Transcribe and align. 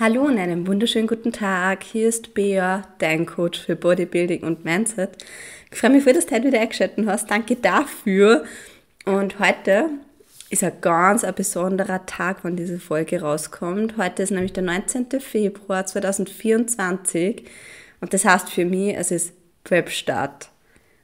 Hallo 0.00 0.22
und 0.22 0.38
einen 0.38 0.66
wunderschönen 0.66 1.06
guten 1.06 1.30
Tag. 1.30 1.84
Hier 1.84 2.08
ist 2.08 2.34
Bea, 2.34 2.82
dein 2.98 3.26
Coach 3.26 3.60
für 3.60 3.76
Bodybuilding 3.76 4.42
und 4.42 4.64
Mindset. 4.64 5.10
Ich 5.70 5.78
freue 5.78 5.90
mich, 5.90 6.02
für, 6.02 6.12
dass 6.12 6.26
du 6.26 6.34
heute 6.34 6.48
wieder 6.48 6.60
eingeschaltet 6.60 7.06
hast. 7.06 7.30
Danke 7.30 7.54
dafür. 7.54 8.42
Und 9.04 9.38
heute 9.38 9.90
ist 10.50 10.64
ein 10.64 10.72
ganz 10.80 11.22
ein 11.22 11.32
besonderer 11.32 12.06
Tag, 12.06 12.38
wann 12.42 12.56
diese 12.56 12.80
Folge 12.80 13.20
rauskommt. 13.20 13.96
Heute 13.96 14.24
ist 14.24 14.32
nämlich 14.32 14.52
der 14.52 14.64
19. 14.64 15.20
Februar 15.20 15.86
2024 15.86 17.44
und 18.00 18.12
das 18.12 18.24
heißt 18.24 18.50
für 18.50 18.64
mich, 18.64 18.96
es 18.96 19.12
ist 19.12 19.32
Prep-Start. 19.62 20.48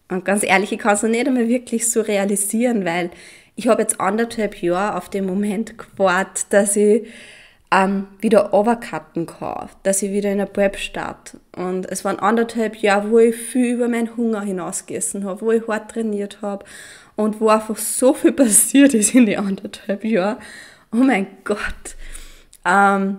Und 0.09 0.25
ganz 0.25 0.43
ehrlich, 0.43 0.72
ich 0.72 0.80
kann 0.80 0.95
es 0.95 1.04
noch 1.04 1.11
nicht 1.11 1.29
einmal 1.29 1.46
wirklich 1.46 1.88
so 1.88 2.00
realisieren, 2.00 2.84
weil 2.84 3.11
ich 3.54 3.68
habe 3.68 3.82
jetzt 3.82 4.00
anderthalb 4.00 4.61
Jahre 4.61 4.96
auf 4.96 5.09
den 5.09 5.27
Moment 5.27 5.79
gewartet, 5.79 6.46
dass 6.50 6.75
ich 6.75 7.07
ähm, 7.73 8.09
wieder 8.21 8.52
overcutten 8.52 9.27
kann, 9.27 9.68
dass 9.84 10.02
ich 10.02 10.11
wieder 10.11 10.32
in 10.32 10.39
der 10.39 10.46
Prep 10.46 10.77
starte. 10.77 11.38
Und 11.56 11.91
es 11.91 12.05
waren 12.05 12.19
anderthalb 12.19 12.77
Jahre, 12.77 13.11
wo 13.11 13.19
ich 13.19 13.37
viel 13.37 13.74
über 13.74 13.88
meinen 13.88 14.16
Hunger 14.16 14.42
hinausgegessen 14.42 15.24
habe, 15.24 15.41
wo 15.42 15.52
ich 15.52 15.66
hart 15.69 15.92
trainiert 15.92 16.42
habe 16.42 16.64
und 17.16 17.41
wo 17.41 17.48
einfach 17.48 17.77
so 17.77 18.12
viel 18.12 18.33
passiert 18.33 18.95
ist 18.95 19.14
in 19.14 19.27
den 19.27 19.38
anderthalb 19.38 20.05
Jahren. 20.05 20.38
Oh 20.92 20.97
mein 20.97 21.28
Gott. 21.45 21.97
Ähm, 22.64 23.19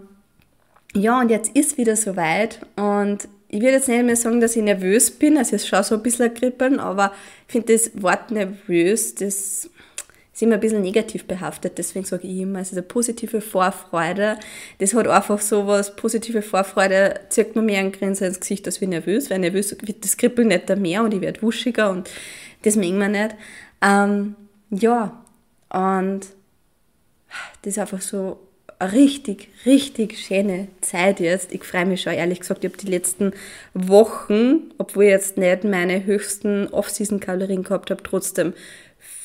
ja, 0.94 1.20
und 1.20 1.30
jetzt 1.30 1.56
ist 1.56 1.78
wieder 1.78 1.96
soweit 1.96 2.60
und 2.76 3.30
ich 3.48 3.62
würde 3.62 3.74
jetzt 3.74 3.90
nicht 3.90 4.04
mehr 4.04 4.16
sagen, 4.16 4.40
dass 4.40 4.56
ich 4.56 4.64
nervös 4.64 5.12
bin, 5.12 5.38
also 5.38 5.56
es 5.58 5.68
schaut 5.68 5.86
so 5.86 5.96
ein 5.96 6.04
bisschen 6.04 6.34
kribbeln, 6.34 6.80
aber 6.80 7.12
ich 7.48 7.52
finde 7.52 7.74
das 7.74 7.92
Wort 8.02 8.32
nervös, 8.32 9.16
das 9.16 9.70
ist 10.34 10.42
immer 10.42 10.56
ein 10.56 10.62
bisschen 10.62 10.82
negativ 10.82 11.26
behaftet, 11.26 11.78
deswegen 11.78 12.06
sage 12.06 12.28
ich 12.28 12.40
immer, 12.40 12.60
es 12.60 12.70
ist 12.70 12.78
eine 12.78 12.84
positive 12.84 13.42
Vorfreude. 13.42 14.38
Das 14.78 14.94
hat 14.94 15.08
einfach 15.08 15.42
so 15.42 15.68
was, 15.68 15.96
positive 15.96 16.42
Vorfreude 16.42 17.20
zieht 17.30 17.56
mir 17.56 17.62
mehr 17.62 17.80
ein 17.80 17.92
Grinsen 17.92 18.28
ins 18.28 18.40
Gesicht 18.40 18.66
als 18.66 18.80
wie 18.80 18.88
nervös, 18.88 19.30
weil 19.30 19.40
nervös 19.40 19.76
wird 19.82 20.04
das 20.06 20.16
Kribbeln 20.16 20.48
nicht 20.48 20.74
mehr 20.78 21.04
und 21.04 21.14
ich 21.14 21.22
werde 21.22 21.42
wuschiger 21.42 21.90
und 21.90 22.10
das 22.64 22.76
mögen 22.76 23.00
wir 23.00 23.10
nicht. 23.10 23.36
Ähm, 23.82 24.36
ja, 24.70 25.22
und 25.70 26.22
das 27.62 27.74
ist 27.74 27.80
einfach 27.80 28.02
so 28.02 28.40
eine 28.80 28.94
richtig, 28.94 29.50
richtig 29.66 30.18
schöne 30.18 30.68
Zeit 30.82 31.20
jetzt. 31.20 31.54
Ich 31.54 31.64
freue 31.64 31.86
mich 31.86 32.02
schon, 32.02 32.14
ehrlich 32.14 32.40
gesagt, 32.40 32.64
ich 32.64 32.72
habe 32.72 32.82
die 32.82 32.90
letzten 32.90 33.34
Wochen, 33.74 34.72
obwohl 34.78 35.04
ich 35.06 35.10
jetzt 35.12 35.38
nicht 35.38 35.64
meine 35.64 36.06
höchsten 36.06 36.68
Off-Season-Kalorien 36.68 37.64
gehabt 37.64 37.92
habe, 37.92 38.02
trotzdem 38.02 38.54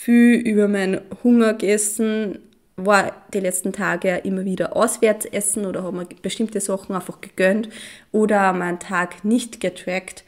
viel 0.07 0.37
über 0.37 0.69
meinen 0.69 1.01
Hunger 1.25 1.55
gegessen, 1.55 2.39
war 2.77 3.13
die 3.35 3.41
letzten 3.41 3.73
Tage 3.73 4.19
immer 4.19 4.45
wieder 4.45 4.77
auswärts 4.77 5.27
essen 5.27 5.67
oder 5.67 5.83
habe 5.83 5.97
mir 5.97 6.07
bestimmte 6.23 6.61
Sachen 6.61 6.95
einfach 6.95 7.21
gegönnt 7.21 7.71
oder 8.13 8.53
meinen 8.53 8.79
Tag 8.79 9.25
nicht 9.25 9.61
getrackt, 9.61 10.23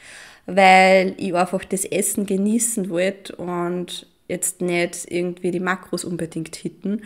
weil 0.47 1.15
ich 1.17 1.33
einfach 1.33 1.65
das 1.65 1.84
Essen 1.84 2.27
genießen 2.27 2.91
wollte 2.91 3.37
und 3.37 4.09
jetzt 4.27 4.62
nicht 4.62 5.06
irgendwie 5.12 5.53
die 5.53 5.61
Makros 5.61 6.05
unbedingt 6.05 6.56
hitten. 6.56 7.03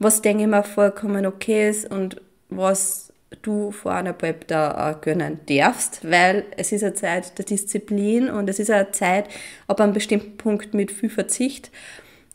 Was 0.00 0.20
denke 0.20 0.42
ich 0.42 0.48
mir 0.48 0.64
vollkommen 0.64 1.24
okay 1.24 1.70
ist 1.70 1.88
und 1.88 2.20
was 2.48 3.12
du 3.42 3.70
vor 3.70 3.92
einer 3.92 4.12
Prep 4.12 4.48
da 4.48 4.98
gönnen 5.00 5.38
darfst, 5.48 6.00
weil 6.10 6.46
es 6.56 6.72
ist 6.72 6.82
eine 6.82 6.94
Zeit 6.94 7.38
der 7.38 7.44
Disziplin 7.44 8.28
und 8.28 8.50
es 8.50 8.58
ist 8.58 8.70
eine 8.70 8.90
Zeit 8.90 9.28
ab 9.68 9.80
einem 9.80 9.92
bestimmten 9.92 10.36
Punkt 10.36 10.74
mit 10.74 10.90
viel 10.90 11.10
Verzicht 11.10 11.70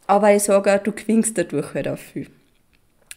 aber 0.07 0.33
ich 0.33 0.43
sage 0.43 0.73
auch, 0.73 0.83
du 0.83 0.91
gewinnst 0.91 1.37
dadurch 1.37 1.73
halt 1.73 1.87
auch 1.87 1.97
viel. 1.97 2.27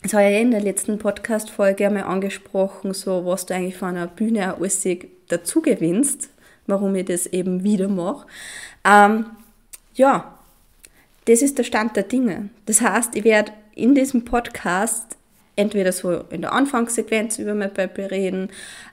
Das 0.02 0.12
habe 0.14 0.24
ich 0.24 0.32
ja 0.34 0.38
in 0.38 0.50
der 0.50 0.60
letzten 0.60 0.98
Podcast-Folge 0.98 1.86
einmal 1.86 2.04
angesprochen, 2.04 2.94
so 2.94 3.26
was 3.26 3.46
du 3.46 3.54
eigentlich 3.54 3.76
von 3.76 3.88
einer 3.88 4.06
Bühne 4.06 4.52
auch 4.52 4.58
alles 4.58 4.86
dazu 5.28 5.62
gewinnst, 5.62 6.30
warum 6.66 6.94
ich 6.94 7.06
das 7.06 7.26
eben 7.26 7.64
wieder 7.64 7.88
mache. 7.88 8.26
Ähm, 8.84 9.26
ja, 9.94 10.38
das 11.24 11.42
ist 11.42 11.58
der 11.58 11.64
Stand 11.64 11.96
der 11.96 12.04
Dinge. 12.04 12.50
Das 12.66 12.80
heißt, 12.80 13.16
ich 13.16 13.24
werde 13.24 13.52
in 13.74 13.94
diesem 13.94 14.24
Podcast 14.24 15.16
entweder 15.56 15.90
so 15.90 16.20
in 16.30 16.42
der 16.42 16.52
Anfangssequenz 16.52 17.38
über 17.38 17.54
mein 17.54 17.72
Paper 17.72 18.10
reden, 18.10 18.50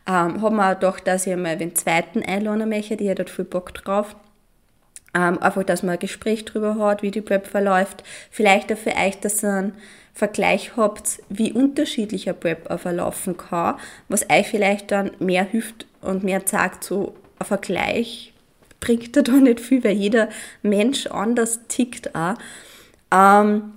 ähm, 0.07 0.41
habe 0.41 0.55
mir 0.55 0.71
auch 0.71 0.75
gedacht, 0.75 1.05
dass 1.05 1.27
ich 1.27 1.33
einmal 1.33 1.57
den 1.57 1.75
zweiten 1.75 2.23
einladen 2.23 2.69
möchte, 2.69 2.97
die 2.97 3.09
hat 3.09 3.29
viel 3.29 3.45
Bock 3.45 3.73
drauf. 3.73 4.15
Ähm, 5.15 5.39
einfach, 5.41 5.63
dass 5.63 5.83
man 5.83 5.93
ein 5.93 5.99
Gespräch 5.99 6.45
drüber 6.45 6.77
hat, 6.77 7.03
wie 7.03 7.11
die 7.11 7.21
Prep 7.21 7.47
verläuft. 7.47 8.03
Vielleicht 8.31 8.71
auch 8.71 8.77
für 8.77 8.95
euch, 8.95 9.19
dass 9.19 9.43
ihr 9.43 9.51
einen 9.51 9.73
Vergleich 10.13 10.75
habt, 10.75 11.21
wie 11.29 11.51
unterschiedlich 11.51 12.29
ein 12.29 12.39
Prep 12.39 12.69
auch 12.69 12.79
verlaufen 12.79 13.37
kann, 13.37 13.75
was 14.09 14.29
euch 14.29 14.47
vielleicht 14.47 14.91
dann 14.91 15.11
mehr 15.19 15.43
hilft 15.43 15.85
und 16.01 16.23
mehr 16.23 16.41
sagt, 16.45 16.83
so 16.83 17.15
ein 17.39 17.45
Vergleich 17.45 18.33
bringt 18.79 19.15
da 19.15 19.31
nicht 19.31 19.59
viel, 19.59 19.83
weil 19.83 19.93
jeder 19.93 20.29
Mensch 20.61 21.07
anders 21.07 21.59
tickt 21.67 22.15
auch. 22.15 22.35
Ähm, 23.11 23.73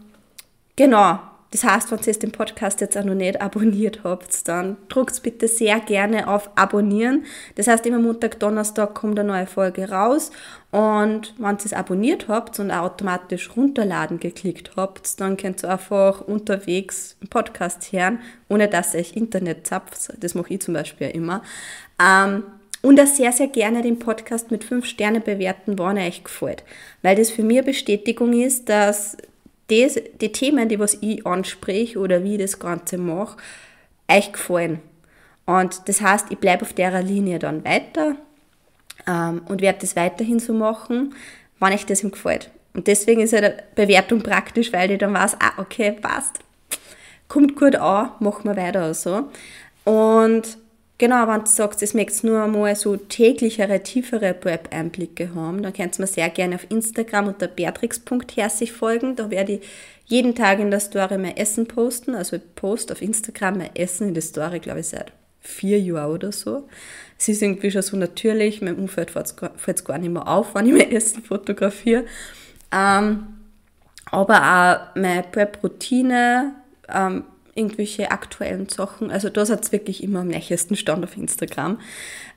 genau, 0.74 1.20
das 1.52 1.64
heißt, 1.64 1.90
wenn 1.90 2.00
ihr 2.04 2.12
den 2.18 2.32
Podcast 2.32 2.80
jetzt 2.80 2.98
auch 2.98 3.04
noch 3.04 3.14
nicht 3.14 3.40
abonniert 3.40 4.00
habt, 4.02 4.46
dann 4.48 4.76
drückt 4.88 5.22
bitte 5.22 5.46
sehr 5.46 5.80
gerne 5.80 6.28
auf 6.28 6.50
Abonnieren. 6.56 7.24
Das 7.54 7.68
heißt, 7.68 7.86
immer 7.86 7.98
Montag, 7.98 8.40
Donnerstag 8.40 8.94
kommt 8.94 9.18
eine 9.18 9.28
neue 9.28 9.46
Folge 9.46 9.88
raus. 9.88 10.32
Und 10.72 11.34
wenn 11.38 11.56
ihr 11.56 11.64
es 11.64 11.72
abonniert 11.72 12.28
habt 12.28 12.58
und 12.58 12.70
automatisch 12.70 13.56
runterladen 13.56 14.18
geklickt 14.18 14.72
habt, 14.76 15.20
dann 15.20 15.36
könnt 15.36 15.62
ihr 15.62 15.70
einfach 15.70 16.20
unterwegs 16.20 17.16
einen 17.20 17.30
Podcast 17.30 17.92
hören, 17.92 18.18
ohne 18.48 18.68
dass 18.68 18.94
ihr 18.94 19.00
euch 19.00 19.16
Internet 19.16 19.66
zapft. 19.66 20.12
Das 20.20 20.34
mache 20.34 20.54
ich 20.54 20.60
zum 20.60 20.74
Beispiel 20.74 21.06
ja 21.06 21.12
immer. 21.14 21.42
Ähm, 22.02 22.42
und 22.82 23.00
auch 23.00 23.06
sehr, 23.06 23.32
sehr 23.32 23.48
gerne 23.48 23.82
den 23.82 23.98
Podcast 23.98 24.50
mit 24.50 24.64
5 24.64 24.84
Sterne 24.84 25.20
bewerten, 25.20 25.78
wann 25.78 25.96
er 25.96 26.06
euch 26.06 26.22
gefällt. 26.22 26.64
Weil 27.02 27.16
das 27.16 27.30
für 27.30 27.42
mich 27.42 27.58
eine 27.58 27.66
Bestätigung 27.66 28.32
ist, 28.32 28.68
dass 28.68 29.16
das, 29.68 29.98
die 30.20 30.32
Themen, 30.32 30.68
die 30.68 30.78
was 30.78 30.98
ich 31.00 31.26
anspreche 31.26 31.98
oder 31.98 32.22
wie 32.22 32.34
ich 32.34 32.40
das 32.40 32.58
Ganze 32.58 32.98
mache, 32.98 33.36
euch 34.08 34.32
gefallen. 34.32 34.80
Und 35.44 35.88
das 35.88 36.00
heißt, 36.00 36.26
ich 36.30 36.38
bleibe 36.38 36.62
auf 36.62 36.72
der 36.72 37.02
Linie 37.02 37.38
dann 37.38 37.64
weiter 37.64 38.16
ähm, 39.06 39.42
und 39.48 39.60
werde 39.60 39.80
das 39.80 39.96
weiterhin 39.96 40.38
so 40.38 40.52
machen, 40.52 41.14
wann 41.58 41.72
euch 41.72 41.86
das 41.86 42.02
ihm 42.02 42.10
gefällt. 42.10 42.50
Und 42.74 42.88
deswegen 42.88 43.22
ist 43.22 43.32
eine 43.32 43.56
Bewertung 43.74 44.22
praktisch, 44.22 44.72
weil 44.72 44.90
ich 44.90 44.98
dann 44.98 45.14
weiß, 45.14 45.36
ah, 45.40 45.52
okay, 45.58 45.92
passt. 45.92 46.40
Kommt 47.28 47.56
gut 47.56 47.74
an, 47.76 48.10
machen 48.20 48.44
wir 48.44 48.56
weiter 48.56 48.92
so. 48.92 49.30
Und 49.84 50.58
Genau, 50.98 51.28
wenn 51.28 51.40
du 51.40 51.46
sagst, 51.46 51.82
es 51.82 51.92
möchtest 51.92 52.24
nur 52.24 52.42
einmal 52.42 52.74
so 52.74 52.96
täglichere, 52.96 53.82
tiefere 53.82 54.32
Prep-Einblicke 54.32 55.34
haben, 55.34 55.62
dann 55.62 55.74
kannst 55.74 55.98
du 55.98 56.02
mir 56.02 56.06
sehr 56.06 56.30
gerne 56.30 56.54
auf 56.54 56.66
Instagram 56.70 57.28
unter 57.28 57.48
beatrix.herzig 57.48 58.72
folgen. 58.72 59.14
Da 59.14 59.30
werde 59.30 59.54
ich 59.54 59.68
jeden 60.06 60.34
Tag 60.34 60.58
in 60.58 60.70
der 60.70 60.80
Story 60.80 61.18
mein 61.18 61.36
Essen 61.36 61.66
posten. 61.66 62.14
Also 62.14 62.36
ich 62.36 62.42
poste 62.54 62.94
auf 62.94 63.02
Instagram 63.02 63.58
mein 63.58 63.76
Essen 63.76 64.08
in 64.08 64.14
der 64.14 64.22
Story, 64.22 64.58
glaube 64.58 64.80
ich, 64.80 64.88
seit 64.88 65.12
vier 65.40 65.78
Jahren 65.78 66.12
oder 66.12 66.32
so. 66.32 66.66
Es 67.18 67.28
ist 67.28 67.42
irgendwie 67.42 67.70
schon 67.70 67.82
so 67.82 67.96
natürlich, 67.98 68.62
mein 68.62 68.76
Umfeld 68.76 69.10
fällt 69.10 69.36
es 69.66 69.84
gar 69.84 69.98
nicht 69.98 70.10
mehr 70.10 70.26
auf, 70.26 70.54
wenn 70.54 70.66
ich 70.66 70.72
mein 70.72 70.92
Essen 70.92 71.22
fotografiere. 71.22 72.04
Ähm, 72.72 73.26
aber 74.10 74.36
auch 74.36 74.96
meine 74.96 75.24
Prep-Routine, 75.24 76.54
ähm, 76.88 77.24
irgendwelche 77.56 78.10
aktuellen 78.10 78.68
Sachen. 78.68 79.10
Also 79.10 79.30
da 79.30 79.48
hat 79.48 79.64
es 79.64 79.72
wirklich 79.72 80.02
immer 80.02 80.20
am 80.20 80.28
nächsten 80.28 80.76
Stand 80.76 81.04
auf 81.04 81.16
Instagram. 81.16 81.80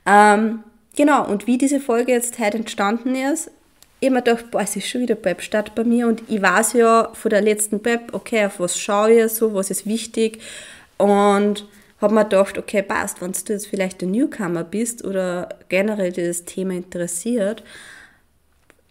Ähm, 0.05 0.63
genau, 0.95 1.27
und 1.27 1.47
wie 1.47 1.57
diese 1.57 1.79
Folge 1.79 2.11
jetzt 2.11 2.39
heute 2.39 2.57
entstanden 2.57 3.15
ist, 3.15 3.51
ich 4.01 4.09
mir 4.09 4.21
gedacht, 4.21 4.49
boah, 4.51 4.61
es 4.61 4.75
ist 4.75 4.87
schon 4.87 5.01
wieder 5.01 5.15
Prep 5.15 5.41
statt 5.41 5.75
bei 5.75 5.83
mir 5.83 6.07
und 6.07 6.23
ich 6.27 6.41
weiß 6.41 6.73
ja 6.73 7.09
von 7.13 7.29
der 7.29 7.41
letzten 7.41 7.81
Prep, 7.81 8.13
okay, 8.13 8.45
auf 8.45 8.59
was 8.59 8.79
schaue 8.79 9.25
ich 9.25 9.31
so, 9.31 9.53
was 9.53 9.71
ist 9.71 9.85
wichtig 9.85 10.39
und 10.97 11.65
habe 11.99 12.13
mir 12.13 12.23
gedacht, 12.23 12.57
okay, 12.57 12.81
passt, 12.81 13.21
wenn 13.21 13.33
du 13.33 13.53
jetzt 13.53 13.67
vielleicht 13.67 14.01
ein 14.01 14.11
Newcomer 14.11 14.63
bist 14.63 15.03
oder 15.03 15.49
generell 15.67 16.13
das 16.13 16.45
Thema 16.45 16.73
interessiert, 16.73 17.63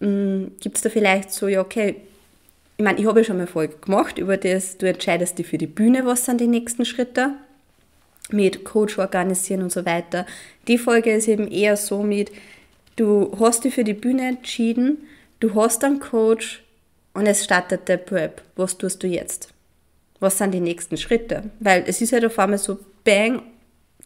hm, 0.01 0.53
gibt 0.61 0.77
es 0.77 0.83
da 0.83 0.91
vielleicht 0.91 1.33
so, 1.33 1.49
ja, 1.49 1.61
okay, 1.61 1.97
ich 2.79 2.85
meine, 2.85 3.01
ich 3.01 3.07
habe 3.07 3.21
ja 3.21 3.25
schon 3.25 3.39
mal 3.39 3.49
Folge 3.49 3.77
gemacht 3.79 4.19
über 4.19 4.37
das, 4.37 4.79
du 4.79 4.89
entscheidest 4.89 5.37
dich 5.37 5.49
für 5.49 5.59
die 5.59 5.67
Bühne, 5.67 6.07
was 6.07 6.25
sind 6.25 6.41
die 6.41 6.47
nächsten 6.47 6.85
Schritte 6.85 7.33
mit 8.31 8.65
Coach 8.65 8.99
organisieren 8.99 9.63
und 9.63 9.73
so 9.73 9.85
weiter. 9.85 10.27
Die 10.69 10.79
Folge 10.79 11.13
ist 11.13 11.27
eben 11.27 11.49
eher 11.49 11.77
so 11.77 12.05
mit, 12.05 12.31
du 12.95 13.37
hast 13.41 13.65
dich 13.65 13.75
für 13.75 13.83
die 13.83 13.95
Bühne 13.95 14.29
entschieden, 14.29 14.99
du 15.41 15.57
hast 15.57 15.83
einen 15.83 15.99
Coach 15.99 16.63
und 17.15 17.27
es 17.27 17.43
startet 17.43 17.89
der 17.89 17.97
Prep. 17.97 18.43
Was 18.55 18.79
tust 18.79 19.03
du 19.03 19.09
jetzt? 19.09 19.49
Was 20.21 20.39
sind 20.39 20.55
die 20.55 20.61
nächsten 20.61 20.97
Schritte? 20.97 21.51
Weil 21.59 21.83
es 21.85 22.01
ist 22.01 22.13
halt 22.13 22.25
auf 22.25 22.39
einmal 22.39 22.59
so, 22.59 22.79
bang, 23.03 23.43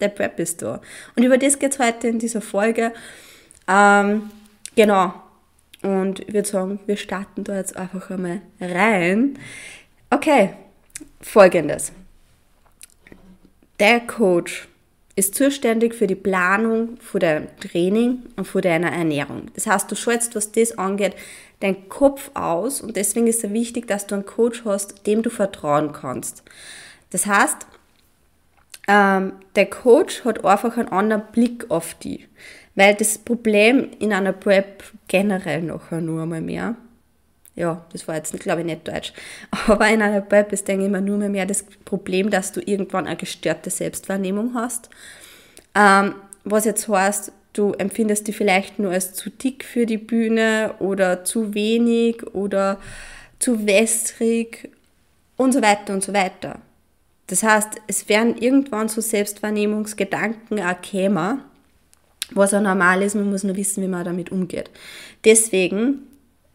der 0.00 0.08
Prep 0.08 0.40
ist 0.40 0.62
da. 0.62 0.80
Und 1.14 1.24
über 1.24 1.36
das 1.36 1.58
geht 1.58 1.72
es 1.72 1.78
heute 1.78 2.08
in 2.08 2.18
dieser 2.18 2.40
Folge. 2.40 2.92
Ähm, 3.68 4.30
genau, 4.74 5.12
und 5.82 6.20
ich 6.20 6.34
würde 6.34 6.48
sagen, 6.48 6.80
wir 6.86 6.96
starten 6.96 7.44
da 7.44 7.56
jetzt 7.56 7.76
einfach 7.76 8.10
einmal 8.10 8.40
rein. 8.60 9.38
Okay, 10.10 10.50
folgendes. 11.20 11.92
Der 13.80 14.00
Coach, 14.00 14.68
ist 15.14 15.34
zuständig 15.34 15.94
für 15.94 16.06
die 16.06 16.14
Planung 16.14 16.96
von 16.98 17.20
deinem 17.20 17.48
Training 17.58 18.22
und 18.36 18.46
von 18.46 18.62
deiner 18.62 18.90
Ernährung. 18.90 19.50
Das 19.54 19.66
heißt, 19.66 19.90
du 19.90 19.94
schaltest, 19.94 20.34
was 20.34 20.52
das 20.52 20.78
angeht, 20.78 21.14
deinen 21.60 21.88
Kopf 21.88 22.30
aus 22.34 22.80
und 22.80 22.96
deswegen 22.96 23.26
ist 23.26 23.44
es 23.44 23.52
wichtig, 23.52 23.86
dass 23.86 24.06
du 24.06 24.14
einen 24.14 24.26
Coach 24.26 24.64
hast, 24.64 25.06
dem 25.06 25.22
du 25.22 25.30
vertrauen 25.30 25.92
kannst. 25.92 26.42
Das 27.10 27.26
heißt, 27.26 27.66
ähm, 28.88 29.34
der 29.54 29.66
Coach 29.66 30.24
hat 30.24 30.44
einfach 30.44 30.76
einen 30.76 30.88
anderen 30.88 31.24
Blick 31.30 31.70
auf 31.70 31.94
die, 31.94 32.26
weil 32.74 32.94
das 32.94 33.18
Problem 33.18 33.90
in 33.98 34.12
einer 34.12 34.32
Prep 34.32 34.82
generell 35.08 35.62
nachher 35.62 36.00
nur 36.00 36.22
einmal 36.22 36.40
mehr, 36.40 36.76
ja, 37.54 37.84
das 37.92 38.08
war 38.08 38.16
jetzt, 38.16 38.38
glaube 38.40 38.60
ich, 38.60 38.66
nicht 38.66 38.88
Deutsch, 38.88 39.12
aber 39.66 39.88
in 39.88 40.02
einer 40.02 40.20
Prep 40.20 40.52
ist, 40.52 40.68
denke 40.68 40.86
ich 40.86 40.90
mal, 40.90 41.00
nur 41.00 41.18
mehr 41.18 41.46
das 41.46 41.64
Problem, 41.84 42.30
dass 42.30 42.52
du 42.52 42.60
irgendwann 42.60 43.06
eine 43.06 43.16
gestörte 43.16 43.70
Selbstwahrnehmung 43.70 44.54
hast. 44.54 44.88
Ähm, 45.74 46.14
was 46.44 46.64
jetzt 46.64 46.88
heißt, 46.88 47.32
du 47.52 47.72
empfindest 47.72 48.26
die 48.28 48.32
vielleicht 48.32 48.78
nur 48.78 48.92
als 48.92 49.14
zu 49.14 49.30
dick 49.30 49.64
für 49.64 49.86
die 49.86 49.98
Bühne 49.98 50.74
oder 50.78 51.24
zu 51.24 51.54
wenig 51.54 52.26
oder 52.34 52.78
zu 53.38 53.66
wässrig 53.66 54.70
und 55.36 55.52
so 55.52 55.62
weiter 55.62 55.92
und 55.92 56.02
so 56.02 56.12
weiter. 56.12 56.60
Das 57.26 57.42
heißt, 57.42 57.80
es 57.86 58.08
werden 58.08 58.36
irgendwann 58.36 58.88
so 58.88 59.00
Selbstwahrnehmungsgedanken 59.00 60.60
auch 60.60 60.80
kämen, 60.82 61.42
was 62.36 62.54
auch 62.54 62.60
normal 62.60 63.02
ist, 63.02 63.14
man 63.14 63.30
muss 63.30 63.44
nur 63.44 63.56
wissen, 63.56 63.82
wie 63.82 63.88
man 63.88 64.04
damit 64.04 64.32
umgeht. 64.32 64.70
Deswegen 65.24 66.06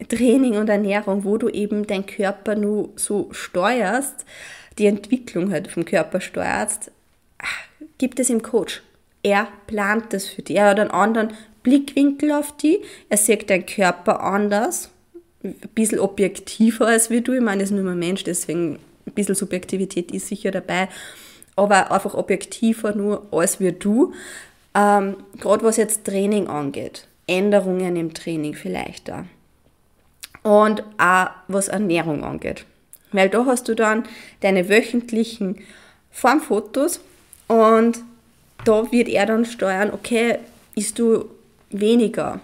Training 0.08 0.56
und 0.56 0.68
Ernährung, 0.68 1.24
wo 1.24 1.36
du 1.36 1.48
eben 1.48 1.86
deinen 1.86 2.06
Körper 2.06 2.54
nur 2.54 2.90
so 2.96 3.28
steuerst, 3.32 4.24
die 4.78 4.86
Entwicklung 4.86 5.50
halt 5.50 5.68
vom 5.68 5.84
Körper 5.84 6.20
steuerst, 6.20 6.92
gibt 7.98 8.20
es 8.20 8.30
im 8.30 8.42
Coach 8.42 8.82
er 9.22 9.48
plant 9.66 10.12
das 10.12 10.26
für 10.26 10.42
dich. 10.42 10.56
Er 10.56 10.70
hat 10.70 10.80
einen 10.80 10.90
anderen 10.90 11.32
Blickwinkel 11.62 12.32
auf 12.32 12.56
dich. 12.56 12.78
Er 13.08 13.16
sieht 13.16 13.50
deinen 13.50 13.66
Körper 13.66 14.22
anders, 14.22 14.90
ein 15.42 15.54
bisschen 15.74 15.98
objektiver 15.98 16.86
als 16.86 17.10
wie 17.10 17.20
du. 17.20 17.32
Ich 17.32 17.40
meine, 17.40 17.62
er 17.62 17.64
ist 17.64 17.70
nur 17.70 17.90
ein 17.90 17.98
Mensch, 17.98 18.24
deswegen 18.24 18.78
ein 19.06 19.12
bisschen 19.12 19.34
Subjektivität 19.34 20.12
ist 20.12 20.28
sicher 20.28 20.50
dabei, 20.50 20.88
aber 21.56 21.90
einfach 21.90 22.14
objektiver 22.14 22.94
nur 22.94 23.26
als 23.32 23.60
wie 23.60 23.72
du. 23.72 24.12
Ähm, 24.74 25.16
Gerade 25.38 25.64
was 25.64 25.76
jetzt 25.76 26.04
Training 26.04 26.46
angeht, 26.46 27.06
Änderungen 27.26 27.96
im 27.96 28.14
Training 28.14 28.54
vielleicht 28.54 29.08
da. 29.08 29.24
Und 30.42 30.82
auch 30.98 31.28
was 31.48 31.68
Ernährung 31.68 32.24
angeht. 32.24 32.64
Weil 33.12 33.28
da 33.28 33.46
hast 33.46 33.68
du 33.68 33.74
dann 33.74 34.04
deine 34.40 34.68
wöchentlichen 34.68 35.56
Formfotos 36.10 37.00
und 37.46 37.98
da 38.64 38.90
wird 38.92 39.08
er 39.08 39.26
dann 39.26 39.44
steuern, 39.44 39.90
okay, 39.92 40.38
isst 40.74 40.98
du 40.98 41.26
weniger? 41.70 42.40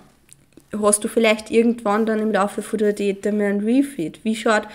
Hast 0.80 1.04
du 1.04 1.08
vielleicht 1.08 1.50
irgendwann 1.50 2.06
dann 2.06 2.18
im 2.18 2.32
Laufe 2.32 2.62
von 2.62 2.78
der 2.78 2.92
Diät 2.92 3.26
einmal 3.26 3.48
ein 3.48 3.60
Refeed? 3.60 4.24
Wie 4.24 4.34
schaut 4.34 4.66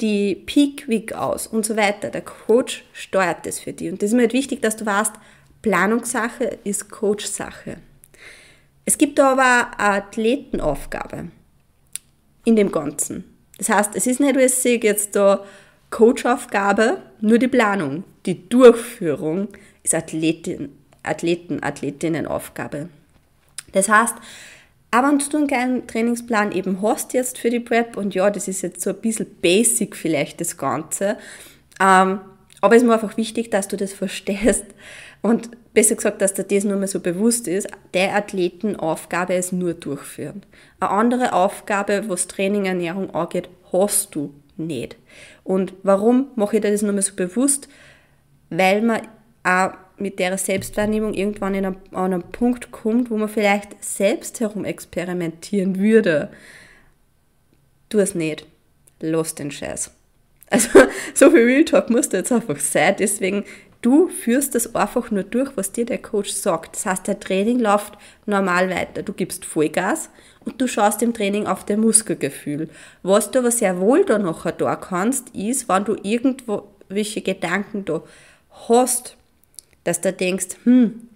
die 0.00 0.34
Peak 0.34 0.88
Week 0.88 1.12
aus 1.12 1.46
und 1.46 1.66
so 1.66 1.76
weiter? 1.76 2.10
Der 2.10 2.22
Coach 2.22 2.84
steuert 2.92 3.44
das 3.44 3.60
für 3.60 3.72
dich. 3.72 3.90
Und 3.90 4.02
das 4.02 4.10
ist 4.10 4.14
mir 4.14 4.22
halt 4.22 4.32
wichtig, 4.32 4.62
dass 4.62 4.76
du 4.76 4.86
weißt, 4.86 5.12
Planungssache 5.62 6.58
ist 6.64 6.90
Coach-Sache. 6.90 7.76
Es 8.84 8.98
gibt 8.98 9.18
aber 9.20 9.70
eine 9.78 10.02
Athletenaufgabe 10.02 11.28
in 12.44 12.56
dem 12.56 12.72
Ganzen. 12.72 13.24
Das 13.58 13.68
heißt, 13.68 13.90
es 13.94 14.06
ist 14.06 14.18
nicht, 14.18 14.36
ich 14.36 14.82
jetzt 14.82 15.14
da 15.14 15.44
Coach-Aufgabe, 15.90 16.98
nur 17.20 17.38
die 17.38 17.48
Planung. 17.48 18.02
Die 18.26 18.48
Durchführung 18.48 19.48
ist 19.84 19.94
Athletin, 19.94 20.70
Athleten, 21.02 21.62
Athletinnen-Aufgabe. 21.62 22.88
Das 23.72 23.88
heißt, 23.88 24.14
aber 24.90 25.08
wenn 25.08 25.18
du 25.18 25.36
einen 25.36 25.46
kleinen 25.46 25.86
Trainingsplan 25.86 26.52
eben 26.52 26.82
hast 26.82 27.14
jetzt 27.14 27.38
für 27.38 27.50
die 27.50 27.60
Prep 27.60 27.96
und 27.96 28.14
ja, 28.14 28.30
das 28.30 28.48
ist 28.48 28.62
jetzt 28.62 28.82
so 28.82 28.90
ein 28.90 29.00
bisschen 29.00 29.26
basic 29.40 29.96
vielleicht 29.96 30.40
das 30.40 30.56
Ganze, 30.56 31.16
ähm, 31.80 32.20
aber 32.60 32.76
es 32.76 32.82
ist 32.82 32.86
mir 32.86 32.94
einfach 32.94 33.16
wichtig, 33.16 33.50
dass 33.50 33.68
du 33.68 33.76
das 33.76 33.92
verstehst 33.92 34.66
und 35.22 35.50
besser 35.72 35.94
gesagt, 35.94 36.20
dass 36.20 36.34
dir 36.34 36.44
das 36.44 36.64
nur 36.64 36.76
mal 36.76 36.88
so 36.88 37.00
bewusst 37.00 37.48
ist, 37.48 37.68
der 37.94 38.14
Athletenaufgabe 38.14 39.34
ist 39.34 39.52
nur 39.52 39.74
durchführen. 39.74 40.42
Eine 40.80 40.90
andere 40.90 41.32
Aufgabe, 41.32 42.04
was 42.08 42.26
Training, 42.26 42.66
Ernährung 42.66 43.10
angeht, 43.14 43.48
hast 43.72 44.14
du 44.14 44.34
nicht. 44.56 44.96
Und 45.44 45.72
warum 45.82 46.28
mache 46.34 46.56
ich 46.56 46.62
dir 46.62 46.72
das 46.72 46.82
nur 46.82 46.92
mal 46.92 47.02
so 47.02 47.14
bewusst? 47.14 47.68
Weil 48.50 48.82
man 48.82 49.02
auch 49.44 49.72
mit 49.96 50.18
der 50.18 50.36
Selbstwahrnehmung 50.36 51.14
irgendwann 51.14 51.64
an 51.64 51.76
einen 51.92 52.22
Punkt 52.22 52.70
kommt, 52.72 53.10
wo 53.10 53.16
man 53.16 53.28
vielleicht 53.28 53.82
selbst 53.82 54.40
herum 54.40 54.64
experimentieren 54.64 55.78
würde. 55.78 56.30
Tu 57.88 57.98
es 57.98 58.14
nicht. 58.14 58.46
Lass 59.00 59.34
den 59.34 59.50
Scheiß. 59.50 59.92
Also, 60.50 60.68
so 61.14 61.30
viel 61.30 61.44
Real 61.44 61.64
Talk 61.64 61.90
musst 61.90 62.12
du 62.12 62.18
jetzt 62.18 62.32
einfach 62.32 62.58
sein. 62.58 62.96
Deswegen, 62.98 63.44
du 63.82 64.08
führst 64.08 64.54
das 64.54 64.74
einfach 64.74 65.10
nur 65.10 65.24
durch, 65.24 65.56
was 65.56 65.72
dir 65.72 65.84
der 65.84 65.98
Coach 65.98 66.30
sagt. 66.30 66.76
Das 66.76 66.86
heißt, 66.86 67.08
der 67.08 67.20
Training 67.20 67.58
läuft 67.58 67.98
normal 68.26 68.70
weiter. 68.70 69.02
Du 69.02 69.12
gibst 69.12 69.44
Vollgas 69.44 70.08
und 70.44 70.60
du 70.60 70.66
schaust 70.66 71.02
im 71.02 71.12
Training 71.12 71.46
auf 71.46 71.64
dein 71.64 71.80
Muskelgefühl. 71.80 72.70
Was 73.02 73.30
du 73.30 73.40
aber 73.40 73.50
sehr 73.50 73.78
wohl 73.80 74.04
da 74.04 74.18
nachher 74.18 74.52
da 74.52 74.76
kannst, 74.76 75.30
ist, 75.34 75.68
wenn 75.68 75.84
du 75.84 75.96
irgendwo 76.02 76.68
welche 76.88 77.22
Gedanken 77.22 77.84
da 77.84 78.02
hast, 78.68 79.16
dass 79.84 80.00
du 80.00 80.12
denkst, 80.12 80.56
hm, 80.64 81.08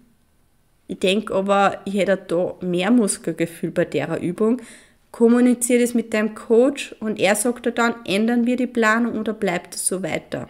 ich 0.89 0.99
denke 0.99 1.35
aber, 1.35 1.81
ich 1.85 1.95
hätte 1.95 2.17
da 2.29 2.55
mehr 2.61 2.91
Muskelgefühl 2.91 3.71
bei 3.71 3.85
der 3.85 4.21
Übung. 4.21 4.63
Kommuniziere 5.11 5.81
das 5.81 5.95
mit 5.95 6.15
deinem 6.15 6.35
Coach 6.35 6.95
und 7.01 7.19
er 7.19 7.35
sagt 7.35 7.67
dir 7.67 7.73
dann, 7.73 7.95
ändern 8.05 8.47
wir 8.47 8.57
die 8.57 8.67
Planung 8.67 9.19
oder 9.19 9.33
bleibt 9.33 9.75
es 9.75 9.87
so 9.87 10.03
weiter. 10.03 10.49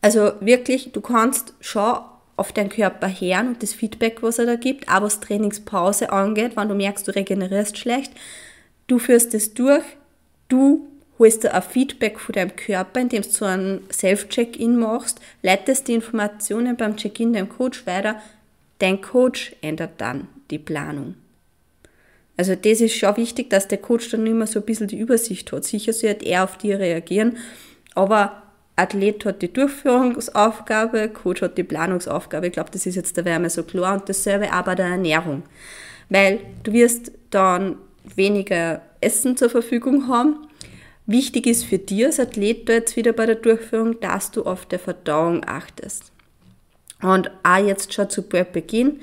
Also 0.00 0.32
wirklich, 0.40 0.92
du 0.92 1.00
kannst 1.00 1.54
schon 1.60 1.98
auf 2.36 2.52
deinen 2.52 2.68
Körper 2.68 3.08
hören 3.08 3.48
und 3.48 3.62
das 3.62 3.74
Feedback, 3.74 4.22
was 4.22 4.38
er 4.38 4.46
da 4.46 4.54
gibt, 4.54 4.88
auch 4.88 5.02
was 5.02 5.20
Trainingspause 5.20 6.12
angeht, 6.12 6.56
wenn 6.56 6.68
du 6.68 6.74
merkst, 6.74 7.06
du 7.08 7.14
regenerierst 7.14 7.76
schlecht, 7.76 8.12
du 8.86 8.98
führst 9.00 9.34
es 9.34 9.54
durch, 9.54 9.84
du 10.48 10.86
holst 11.18 11.42
du 11.42 11.52
ein 11.52 11.62
Feedback 11.62 12.20
von 12.20 12.32
deinem 12.32 12.54
Körper, 12.54 13.00
indem 13.00 13.22
du 13.22 13.28
so 13.28 13.44
einen 13.44 13.80
Self-Check-In 13.92 14.78
machst, 14.78 15.20
leitest 15.42 15.88
die 15.88 15.94
Informationen 15.94 16.76
beim 16.76 16.96
Check-In 16.96 17.32
deinem 17.32 17.48
Coach 17.48 17.84
weiter, 17.86 18.22
dein 18.78 19.00
Coach 19.00 19.56
ändert 19.60 20.00
dann 20.00 20.28
die 20.52 20.58
Planung. 20.58 21.16
Also 22.36 22.54
das 22.54 22.80
ist 22.80 22.94
schon 22.94 23.16
wichtig, 23.16 23.50
dass 23.50 23.66
der 23.66 23.78
Coach 23.78 24.10
dann 24.10 24.24
immer 24.24 24.46
so 24.46 24.60
ein 24.60 24.64
bisschen 24.64 24.86
die 24.86 24.98
Übersicht 24.98 25.50
hat. 25.50 25.64
Sicher 25.64 25.92
sollte 25.92 26.24
er 26.24 26.44
auf 26.44 26.56
die 26.56 26.72
reagieren, 26.72 27.36
aber 27.96 28.44
Athlet 28.78 29.24
hat 29.24 29.42
die 29.42 29.52
Durchführungsaufgabe, 29.52 31.08
Coach 31.08 31.42
hat 31.42 31.58
die 31.58 31.64
Planungsaufgabe. 31.64 32.46
Ich 32.46 32.52
glaube, 32.52 32.70
das 32.70 32.86
ist 32.86 32.94
jetzt 32.94 33.16
der 33.16 33.24
Wärme 33.24 33.50
so 33.50 33.62
klar 33.62 33.94
und 33.94 34.08
dasselbe 34.08 34.52
auch 34.52 34.62
bei 34.62 34.74
der 34.74 34.86
Ernährung. 34.86 35.42
Weil 36.08 36.40
du 36.62 36.72
wirst 36.72 37.12
dann 37.30 37.76
weniger 38.14 38.82
Essen 39.00 39.36
zur 39.36 39.50
Verfügung 39.50 40.08
haben, 40.08 40.48
Wichtig 41.10 41.46
ist 41.46 41.64
für 41.64 41.78
dich 41.78 42.04
als 42.04 42.20
Athlet 42.20 42.68
da 42.68 42.74
jetzt 42.74 42.94
wieder 42.94 43.14
bei 43.14 43.24
der 43.24 43.36
Durchführung, 43.36 43.98
dass 43.98 44.30
du 44.30 44.42
auf 44.42 44.66
der 44.66 44.78
Verdauung 44.78 45.42
achtest. 45.46 46.12
Und 47.00 47.30
auch 47.42 47.64
jetzt 47.64 47.94
schon 47.94 48.10
zu 48.10 48.28
Beginn, 48.28 49.00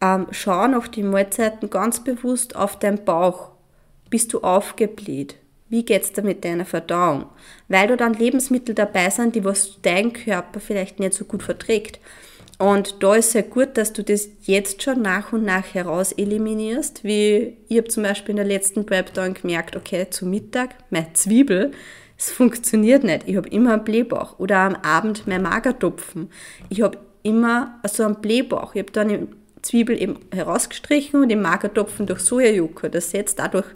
ähm, 0.00 0.26
schau 0.32 0.66
nach 0.66 0.88
die 0.88 1.04
Mahlzeiten 1.04 1.70
ganz 1.70 2.02
bewusst 2.02 2.56
auf 2.56 2.80
deinen 2.80 3.04
Bauch. 3.04 3.50
Bist 4.10 4.32
du 4.32 4.40
aufgebläht? 4.40 5.36
Wie 5.68 5.84
geht's 5.84 6.12
dir 6.12 6.22
mit 6.22 6.44
deiner 6.44 6.64
Verdauung? 6.64 7.26
Weil 7.68 7.88
du 7.88 7.96
dann 7.96 8.14
Lebensmittel 8.14 8.74
dabei 8.74 9.10
sind, 9.10 9.34
die 9.34 9.44
was 9.44 9.78
dein 9.82 10.12
Körper 10.12 10.60
vielleicht 10.60 11.00
nicht 11.00 11.14
so 11.14 11.24
gut 11.24 11.42
verträgt. 11.42 11.98
Und 12.58 13.02
da 13.02 13.14
ist 13.16 13.28
es 13.28 13.32
ja 13.34 13.42
gut, 13.42 13.76
dass 13.76 13.92
du 13.92 14.02
das 14.02 14.28
jetzt 14.42 14.82
schon 14.82 15.02
nach 15.02 15.32
und 15.32 15.44
nach 15.44 15.74
heraus 15.74 16.12
eliminierst. 16.12 17.04
Wie 17.04 17.56
ich 17.68 17.76
habe 17.76 17.88
zum 17.88 18.04
Beispiel 18.04 18.30
in 18.30 18.36
der 18.36 18.46
letzten 18.46 18.86
Prep 18.86 19.12
dann 19.12 19.34
gemerkt, 19.34 19.76
okay, 19.76 20.08
zu 20.08 20.24
Mittag, 20.24 20.70
meine 20.90 21.12
Zwiebel, 21.12 21.72
es 22.16 22.30
funktioniert 22.30 23.04
nicht. 23.04 23.24
Ich 23.26 23.36
habe 23.36 23.48
immer 23.48 23.74
einen 23.74 23.84
Blähbauch. 23.84 24.38
Oder 24.38 24.60
am 24.60 24.76
Abend 24.76 25.26
mein 25.26 25.42
Magertopfen. 25.42 26.30
Ich 26.70 26.80
habe 26.80 26.98
immer 27.22 27.78
so 27.86 28.04
einen 28.04 28.22
Blähbauch. 28.22 28.74
Ich 28.74 28.82
habe 28.82 28.92
dann 28.92 29.08
die 29.08 29.26
Zwiebel 29.60 30.00
eben 30.00 30.20
herausgestrichen 30.32 31.20
und 31.20 31.28
den 31.28 31.42
Magertopfen 31.42 32.06
durch 32.06 32.20
Sojajoghurt 32.20 32.94
ersetzt. 32.94 33.38
Dadurch 33.38 33.66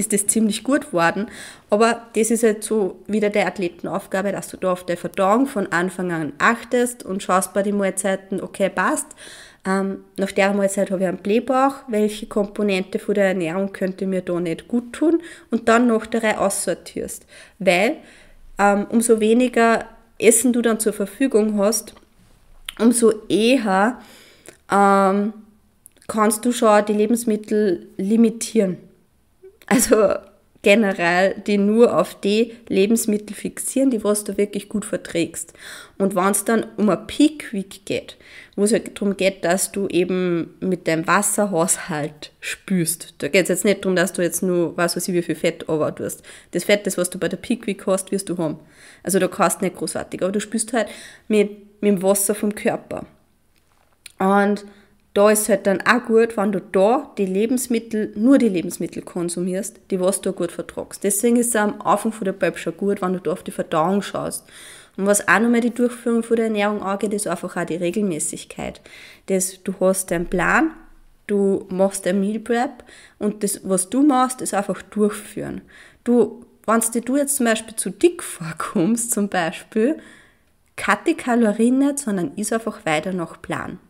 ist 0.00 0.12
das 0.12 0.26
ziemlich 0.26 0.64
gut 0.64 0.88
geworden. 0.88 1.28
Aber 1.68 2.06
das 2.14 2.30
ist 2.30 2.42
halt 2.42 2.64
so 2.64 2.96
wieder 3.06 3.30
der 3.30 3.46
Athletenaufgabe, 3.46 4.32
dass 4.32 4.48
du 4.48 4.56
da 4.56 4.72
auf 4.72 4.84
der 4.84 4.96
Verdauung 4.96 5.46
von 5.46 5.70
Anfang 5.70 6.10
an 6.10 6.32
achtest 6.38 7.04
und 7.04 7.22
schaust 7.22 7.52
bei 7.52 7.62
den 7.62 7.76
Mahlzeiten, 7.76 8.42
okay, 8.42 8.70
passt. 8.70 9.06
Ähm, 9.66 10.04
nach 10.16 10.32
der 10.32 10.54
Mahlzeit 10.54 10.90
habe 10.90 11.02
ich 11.02 11.08
einen 11.08 11.18
Blähbauch, 11.18 11.74
welche 11.86 12.26
Komponente 12.26 12.98
von 12.98 13.14
der 13.14 13.26
Ernährung 13.26 13.72
könnte 13.72 14.06
mir 14.06 14.22
da 14.22 14.40
nicht 14.40 14.68
gut 14.68 14.94
tun 14.94 15.20
und 15.50 15.68
dann 15.68 15.86
noch 15.86 16.06
der 16.06 16.22
Reihe 16.22 16.40
aussortierst. 16.40 17.26
Weil 17.58 17.96
ähm, 18.58 18.86
umso 18.88 19.20
weniger 19.20 19.84
Essen 20.18 20.54
du 20.54 20.62
dann 20.62 20.80
zur 20.80 20.94
Verfügung 20.94 21.58
hast, 21.58 21.94
umso 22.78 23.12
eher 23.28 24.00
ähm, 24.72 25.34
kannst 26.08 26.44
du 26.46 26.52
schon 26.52 26.86
die 26.86 26.94
Lebensmittel 26.94 27.86
limitieren. 27.98 28.78
Also 29.70 30.14
generell 30.62 31.34
die 31.46 31.56
nur 31.56 31.96
auf 31.96 32.20
die 32.20 32.52
Lebensmittel 32.68 33.34
fixieren, 33.34 33.90
die 33.90 34.04
was 34.04 34.24
du 34.24 34.36
wirklich 34.36 34.68
gut 34.68 34.84
verträgst. 34.84 35.54
Und 35.96 36.14
wenn 36.14 36.30
es 36.32 36.44
dann 36.44 36.66
um 36.76 36.90
ein 36.90 37.06
Peak 37.06 37.52
Week 37.52 37.86
geht, 37.86 38.16
wo 38.56 38.64
es 38.64 38.72
halt 38.72 38.94
darum 38.94 39.16
geht, 39.16 39.44
dass 39.44 39.72
du 39.72 39.88
eben 39.88 40.54
mit 40.60 40.86
deinem 40.86 41.06
Wasserhaushalt 41.06 42.32
spürst. 42.40 43.14
Da 43.18 43.28
geht 43.28 43.44
es 43.44 43.48
jetzt 43.48 43.64
nicht 43.64 43.84
darum, 43.84 43.96
dass 43.96 44.12
du 44.12 44.22
jetzt 44.22 44.42
nur, 44.42 44.76
was 44.76 44.96
weiß 44.96 45.08
ich, 45.08 45.14
wie 45.14 45.22
viel 45.22 45.34
Fett 45.34 45.64
tust. 45.66 46.22
Das 46.50 46.64
Fett, 46.64 46.86
das 46.86 46.98
was 46.98 47.08
du 47.08 47.18
bei 47.18 47.28
der 47.28 47.38
Peak 47.38 47.66
Week 47.66 47.86
hast, 47.86 48.12
wirst 48.12 48.28
du 48.28 48.36
haben. 48.36 48.58
Also 49.02 49.18
da 49.18 49.28
kannst 49.28 49.60
du 49.60 49.64
nicht 49.64 49.76
großartig, 49.76 50.22
aber 50.22 50.32
du 50.32 50.40
spürst 50.40 50.74
halt 50.74 50.88
mit, 51.28 51.80
mit 51.80 51.92
dem 51.92 52.02
Wasser 52.02 52.34
vom 52.34 52.54
Körper. 52.54 53.06
Und 54.18 54.66
da 55.12 55.30
ist 55.30 55.48
halt 55.48 55.66
dann 55.66 55.80
auch 55.80 56.04
gut, 56.04 56.36
wenn 56.36 56.52
du 56.52 56.60
da 56.60 57.12
die 57.18 57.26
Lebensmittel, 57.26 58.12
nur 58.14 58.38
die 58.38 58.48
Lebensmittel 58.48 59.02
konsumierst, 59.02 59.80
die 59.90 60.00
was 60.00 60.20
du 60.20 60.32
gut 60.32 60.52
vertragst. 60.52 61.02
Deswegen 61.02 61.36
ist 61.36 61.48
es 61.48 61.56
am 61.56 61.80
Anfang 61.80 62.12
von 62.12 62.24
der 62.24 62.32
Pep 62.32 62.58
schon 62.58 62.76
gut, 62.76 63.02
wenn 63.02 63.14
du 63.14 63.18
da 63.18 63.32
auf 63.32 63.42
die 63.42 63.50
Verdauung 63.50 64.02
schaust. 64.02 64.46
Und 64.96 65.06
was 65.06 65.26
auch 65.26 65.40
nochmal 65.40 65.62
die 65.62 65.74
Durchführung 65.74 66.22
von 66.22 66.36
der 66.36 66.46
Ernährung 66.46 66.82
angeht, 66.82 67.12
ist 67.12 67.26
einfach 67.26 67.56
auch 67.56 67.64
die 67.64 67.76
Regelmäßigkeit. 67.76 68.80
Das, 69.26 69.62
du 69.64 69.74
hast 69.80 70.10
deinen 70.12 70.26
Plan, 70.26 70.72
du 71.26 71.66
machst 71.70 72.06
ein 72.06 72.20
Meal 72.20 72.38
Prep 72.38 72.84
und 73.18 73.42
das, 73.42 73.60
was 73.64 73.90
du 73.90 74.02
machst, 74.02 74.40
ist 74.42 74.54
einfach 74.54 74.80
durchführen. 74.82 75.62
Du, 76.04 76.44
wenn 76.66 76.80
du 77.04 77.16
jetzt 77.16 77.36
zum 77.36 77.46
Beispiel 77.46 77.74
zu 77.74 77.90
dick 77.90 78.22
vorkommst, 78.22 79.10
zum 79.10 79.28
Beispiel, 79.28 79.98
cut 80.76 81.06
die 81.06 81.16
Kalorien 81.16 81.78
nicht, 81.78 81.98
sondern 81.98 82.32
ist 82.36 82.52
einfach 82.52 82.86
weiter 82.86 83.12
nach 83.12 83.42
Plan. 83.42 83.80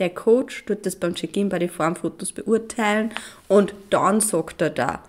Der 0.00 0.10
Coach 0.10 0.64
tut 0.64 0.86
das 0.86 0.96
beim 0.96 1.14
Check-in 1.14 1.50
bei 1.50 1.58
den 1.58 1.68
Formfotos 1.68 2.32
beurteilen 2.32 3.10
und 3.48 3.74
dann 3.90 4.20
sagt 4.20 4.62
er 4.62 4.70
da, 4.70 5.02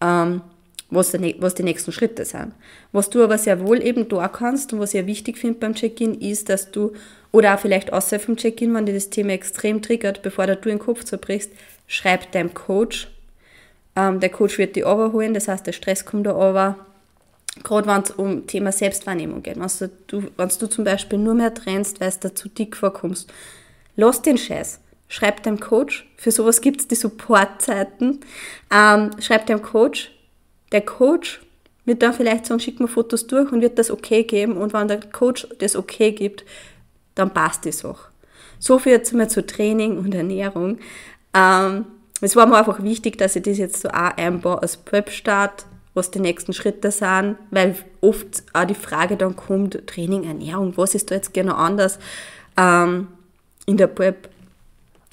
ähm, 0.00 0.42
was, 0.90 1.10
die, 1.10 1.36
was 1.38 1.54
die 1.54 1.64
nächsten 1.64 1.92
Schritte 1.92 2.24
sind. 2.24 2.52
Was 2.92 3.10
du 3.10 3.22
aber 3.22 3.36
sehr 3.36 3.66
wohl 3.66 3.82
eben 3.82 4.08
da 4.08 4.28
kannst 4.28 4.72
und 4.72 4.80
was 4.80 4.94
ich 4.94 5.06
wichtig 5.06 5.36
finde 5.36 5.58
beim 5.58 5.74
Check-in 5.74 6.20
ist, 6.20 6.48
dass 6.48 6.70
du, 6.70 6.92
oder 7.32 7.54
auch 7.54 7.58
vielleicht 7.58 7.92
außerhalb 7.92 8.22
vom 8.22 8.36
Check-in, 8.36 8.72
wenn 8.74 8.86
dir 8.86 8.94
das 8.94 9.10
Thema 9.10 9.32
extrem 9.32 9.82
triggert, 9.82 10.22
bevor 10.22 10.46
du 10.46 10.56
den 10.56 10.78
Kopf 10.78 11.04
zerbrichst, 11.04 11.50
schreib 11.86 12.30
deinem 12.32 12.54
Coach. 12.54 13.08
Ähm, 13.96 14.20
der 14.20 14.30
Coach 14.30 14.56
wird 14.56 14.76
dich 14.76 14.86
overholen, 14.86 15.34
das 15.34 15.48
heißt, 15.48 15.66
der 15.66 15.72
Stress 15.72 16.04
kommt 16.06 16.26
da 16.26 16.36
over. 16.36 16.76
Gerade 17.64 17.88
wenn 17.88 18.02
es 18.02 18.10
um 18.12 18.46
Thema 18.46 18.70
Selbstwahrnehmung 18.70 19.42
geht. 19.42 19.58
Wenn 19.58 19.90
du, 20.06 20.22
du 20.36 20.66
zum 20.68 20.84
Beispiel 20.84 21.18
nur 21.18 21.34
mehr 21.34 21.52
trennst, 21.52 22.00
weil 22.00 22.12
du 22.20 22.32
zu 22.32 22.48
dick 22.48 22.76
vorkommst, 22.76 23.32
Lass 23.98 24.22
den 24.22 24.38
Scheiß. 24.38 24.78
Schreib 25.08 25.42
deinem 25.42 25.58
Coach, 25.58 26.08
für 26.16 26.30
sowas 26.30 26.60
gibt 26.60 26.80
es 26.80 26.86
die 26.86 26.94
Supportzeiten. 26.94 28.20
Ähm, 28.70 29.10
schreib 29.18 29.46
deinem 29.46 29.60
Coach, 29.60 30.12
der 30.70 30.82
Coach 30.82 31.40
wird 31.84 32.02
dann 32.02 32.12
vielleicht 32.12 32.46
sagen, 32.46 32.60
schick 32.60 32.78
mir 32.78 32.86
Fotos 32.86 33.26
durch 33.26 33.50
und 33.50 33.60
wird 33.60 33.76
das 33.76 33.90
okay 33.90 34.22
geben. 34.22 34.56
Und 34.56 34.72
wenn 34.72 34.86
der 34.86 35.00
Coach 35.00 35.48
das 35.58 35.74
okay 35.74 36.12
gibt, 36.12 36.44
dann 37.16 37.34
passt 37.34 37.64
die 37.64 37.72
Sache. 37.72 38.12
So 38.60 38.78
viel 38.78 38.92
jetzt 38.92 39.12
mal 39.14 39.28
zu 39.28 39.44
Training 39.44 39.98
und 39.98 40.14
Ernährung. 40.14 40.78
Ähm, 41.34 41.86
es 42.20 42.36
war 42.36 42.46
mir 42.46 42.58
einfach 42.58 42.80
wichtig, 42.84 43.18
dass 43.18 43.34
ich 43.34 43.42
das 43.42 43.58
jetzt 43.58 43.82
so 43.82 43.88
auch 43.88 44.16
einbaue 44.16 44.62
als 44.62 44.76
Prep-Start, 44.76 45.66
was 45.94 46.12
die 46.12 46.20
nächsten 46.20 46.52
Schritte 46.52 46.92
sind, 46.92 47.36
weil 47.50 47.74
oft 48.00 48.44
auch 48.52 48.64
die 48.64 48.74
Frage 48.74 49.16
dann 49.16 49.34
kommt, 49.34 49.88
Training, 49.88 50.22
Ernährung, 50.22 50.76
was 50.76 50.94
ist 50.94 51.10
da 51.10 51.16
jetzt 51.16 51.34
genau 51.34 51.54
anders? 51.54 51.98
Ähm, 52.56 53.08
in 53.68 53.76
der 53.76 53.86
Prep. 53.86 54.30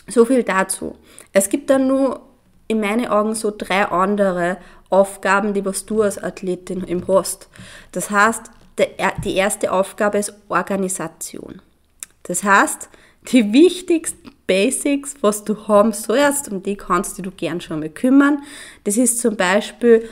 So 0.08 0.24
viel 0.24 0.44
dazu. 0.44 0.96
Es 1.34 1.50
gibt 1.50 1.70
dann 1.70 1.88
nur 1.88 2.22
in 2.68 2.80
meinen 2.80 3.08
Augen 3.08 3.36
so 3.36 3.54
drei 3.56 3.86
andere 3.86 4.58
Aufgaben, 4.90 5.54
die 5.54 5.66
was 5.66 5.86
du 5.86 6.02
als 6.02 6.18
Athletin 6.24 6.82
im 6.84 7.06
hast. 7.08 7.50
Das 7.92 8.10
heißt, 8.10 8.50
die 9.24 9.36
erste 9.36 9.72
Aufgabe 9.72 10.20
ist 10.20 10.34
Organisation. 10.48 11.62
Das 12.24 12.44
heißt, 12.44 12.90
die 13.32 13.52
wichtigsten 13.52 14.32
Basics, 14.48 15.16
was 15.22 15.44
du 15.44 15.68
haben 15.68 15.92
sollst, 15.92 16.50
um 16.50 16.64
die 16.64 16.78
kannst 16.78 17.18
du 17.18 17.32
gern 17.32 17.60
schon 17.60 17.80
mal 17.80 17.90
kümmern. 17.90 18.44
Das 18.86 18.96
ist 18.96 19.20
zum 19.20 19.36
Beispiel 19.36 20.08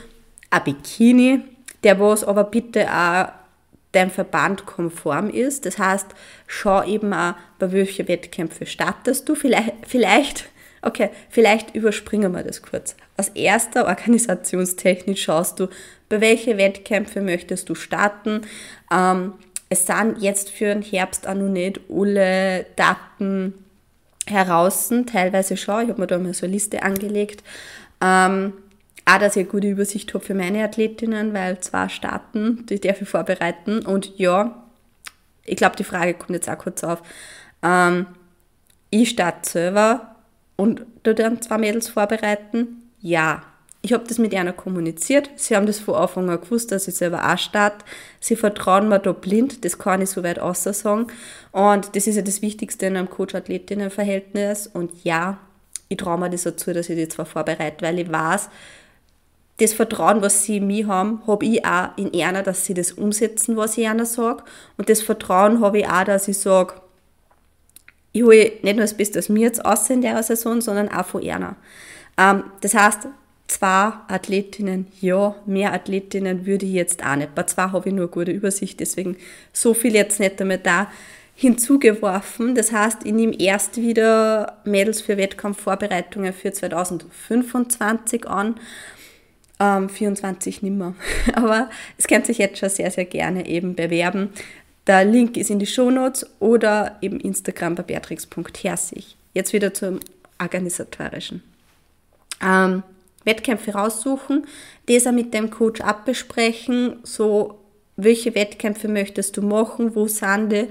ein 0.49 0.63
Bikini, 0.63 1.41
der 1.83 1.99
was 1.99 2.23
aber 2.23 2.43
bitte 2.43 2.87
auch 2.91 3.27
dein 3.93 4.11
Verband 4.11 4.65
konform 4.65 5.29
ist. 5.29 5.65
Das 5.65 5.77
heißt, 5.77 6.07
schau 6.47 6.83
eben 6.83 7.13
auch, 7.13 7.35
bei 7.59 7.71
welchen 7.71 8.07
Wettkämpfen 8.09 8.67
startest 8.67 9.29
du. 9.29 9.35
Vielleicht, 9.35 9.73
vielleicht, 9.87 10.49
okay, 10.81 11.09
vielleicht 11.29 11.73
überspringen 11.75 12.33
wir 12.33 12.43
das 12.43 12.61
kurz. 12.61 12.95
Als 13.15 13.29
erster 13.29 13.87
organisationstechnisch 13.87 15.23
schaust 15.23 15.59
du, 15.59 15.67
bei 16.09 16.19
welchen 16.19 16.57
Wettkämpfen 16.57 17.25
möchtest 17.25 17.69
du 17.69 17.75
starten. 17.75 18.41
Ähm, 18.91 19.33
es 19.69 19.85
sind 19.87 20.17
jetzt 20.19 20.49
für 20.49 20.65
den 20.65 20.81
Herbst 20.81 21.27
auch 21.27 21.33
noch 21.33 21.49
nicht 21.49 21.79
alle 21.89 22.65
Daten 22.75 23.53
heraus, 24.27 24.91
teilweise 25.07 25.57
schon. 25.57 25.83
Ich 25.83 25.89
habe 25.89 26.01
mir 26.01 26.07
da 26.07 26.17
mal 26.17 26.33
so 26.33 26.45
eine 26.45 26.53
Liste 26.53 26.83
angelegt. 26.83 27.43
Ähm, 28.01 28.53
auch, 29.05 29.17
dass 29.17 29.35
ich 29.35 29.41
eine 29.41 29.51
gute 29.51 29.69
Übersicht 29.69 30.13
habe 30.13 30.23
für 30.23 30.33
meine 30.33 30.63
Athletinnen, 30.63 31.33
weil 31.33 31.59
zwei 31.59 31.89
starten, 31.89 32.65
die 32.67 32.79
darf 32.79 33.01
ich 33.01 33.09
vorbereiten. 33.09 33.85
Und 33.85 34.17
ja, 34.17 34.63
ich 35.43 35.57
glaube, 35.57 35.75
die 35.75 35.83
Frage 35.83 36.13
kommt 36.13 36.31
jetzt 36.31 36.49
auch 36.49 36.57
kurz 36.57 36.83
auf. 36.83 37.01
Ähm, 37.61 38.05
ich 38.89 39.09
starte 39.09 39.49
selber 39.49 40.15
und 40.55 40.85
du 41.03 41.13
dann 41.13 41.41
zwei 41.41 41.57
Mädels 41.57 41.89
vorbereiten? 41.89 42.89
Ja. 43.01 43.43
Ich 43.85 43.91
habe 43.91 44.05
das 44.07 44.17
mit 44.17 44.33
einer 44.33 44.53
kommuniziert. 44.53 45.29
Sie 45.35 45.57
haben 45.57 45.65
das 45.65 45.81
von 45.81 45.95
Anfang 45.95 46.29
an 46.29 46.39
gewusst, 46.39 46.71
dass 46.71 46.87
ich 46.87 46.95
selber 46.95 47.29
auch 47.29 47.37
starte. 47.37 47.83
Sie 48.21 48.37
vertrauen 48.37 48.87
mir 48.87 48.99
da 48.99 49.11
blind, 49.11 49.65
das 49.65 49.77
kann 49.77 50.01
ich 50.01 50.09
soweit 50.09 50.39
außer 50.39 50.71
sagen. 50.71 51.07
Und 51.51 51.93
das 51.93 52.07
ist 52.07 52.15
ja 52.15 52.21
das 52.21 52.41
Wichtigste 52.41 52.85
in 52.85 52.95
einem 52.95 53.09
Coach-Athletinnen-Verhältnis. 53.09 54.67
Und 54.67 55.03
ja, 55.03 55.37
ich 55.89 55.97
traue 55.97 56.17
mir 56.17 56.29
das 56.29 56.43
dazu, 56.43 56.71
dass 56.71 56.87
ich 56.87 56.95
die 56.95 57.09
zwar 57.09 57.25
vorbereite, 57.25 57.85
weil 57.85 57.99
ich 57.99 58.09
weiß, 58.09 58.47
das 59.63 59.73
Vertrauen, 59.73 60.21
was 60.21 60.43
sie 60.43 60.57
in 60.57 60.67
mich 60.67 60.85
haben, 60.85 61.21
habe 61.27 61.45
ich 61.45 61.65
auch 61.65 61.89
in 61.97 62.13
einer, 62.21 62.43
dass 62.43 62.65
sie 62.65 62.73
das 62.73 62.91
umsetzen, 62.91 63.57
was 63.57 63.77
ich 63.77 63.85
ihnen 63.85 64.05
sage. 64.05 64.43
Und 64.77 64.89
das 64.89 65.01
Vertrauen 65.01 65.61
habe 65.61 65.79
ich 65.79 65.87
auch, 65.87 66.03
dass 66.03 66.27
ich 66.27 66.37
sage, 66.37 66.75
ich 68.11 68.23
hole 68.23 68.51
nicht 68.61 68.75
nur 68.75 68.81
das 68.81 68.95
Beste 68.95 69.19
aus 69.19 69.29
mir 69.29 69.47
jetzt 69.47 69.65
aus 69.65 69.89
in 69.89 70.01
der 70.01 70.21
Saison, 70.23 70.61
sondern 70.61 70.89
auch 70.89 71.05
von 71.05 71.27
einer. 71.27 71.55
Ähm, 72.17 72.43
das 72.61 72.75
heißt, 72.75 73.07
zwei 73.47 73.93
Athletinnen, 74.07 74.87
ja, 75.01 75.35
mehr 75.45 75.73
Athletinnen 75.73 76.45
würde 76.45 76.65
ich 76.65 76.73
jetzt 76.73 77.05
auch 77.05 77.15
nicht. 77.15 77.35
Bei 77.35 77.43
zwei 77.43 77.63
habe 77.63 77.89
ich 77.89 77.95
nur 77.95 78.05
eine 78.05 78.11
gute 78.11 78.31
Übersicht, 78.31 78.79
deswegen 78.79 79.17
so 79.51 79.73
viel 79.73 79.95
jetzt 79.95 80.19
nicht 80.19 80.39
damit 80.39 80.65
da 80.65 80.87
hinzugeworfen. 81.35 82.55
Das 82.55 82.71
heißt, 82.71 83.05
ich 83.05 83.13
nehme 83.13 83.39
erst 83.39 83.77
wieder 83.77 84.57
Mädels 84.65 85.01
für 85.01 85.17
Wettkampfvorbereitungen 85.17 86.33
für 86.33 86.51
2025 86.51 88.27
an 88.27 88.55
ähm, 89.59 89.89
24 89.89 90.61
nimmer. 90.61 90.95
Aber 91.33 91.69
es 91.97 92.07
könnt 92.07 92.25
sich 92.25 92.37
jetzt 92.37 92.59
schon 92.59 92.69
sehr, 92.69 92.91
sehr 92.91 93.05
gerne 93.05 93.47
eben 93.47 93.75
bewerben. 93.75 94.29
Der 94.87 95.05
Link 95.05 95.37
ist 95.37 95.49
in 95.49 95.59
die 95.59 95.65
Shownotes 95.65 96.25
oder 96.39 96.97
eben 97.01 97.19
Instagram 97.19 97.75
bei 97.75 97.83
beatrix.herzig. 97.83 99.15
Jetzt 99.33 99.53
wieder 99.53 99.73
zum 99.73 99.99
Organisatorischen. 100.39 101.41
Ähm, 102.41 102.83
Wettkämpfe 103.23 103.73
raussuchen, 103.73 104.45
das 104.87 105.07
auch 105.07 105.13
mit 105.13 105.33
dem 105.33 105.49
Coach 105.49 105.79
abbesprechen, 105.79 106.97
so 107.03 107.59
welche 107.95 108.35
Wettkämpfe 108.35 108.87
möchtest 108.87 109.37
du 109.37 109.41
machen, 109.41 109.95
wo 109.95 110.07
sind 110.07 110.51
die, 110.51 110.67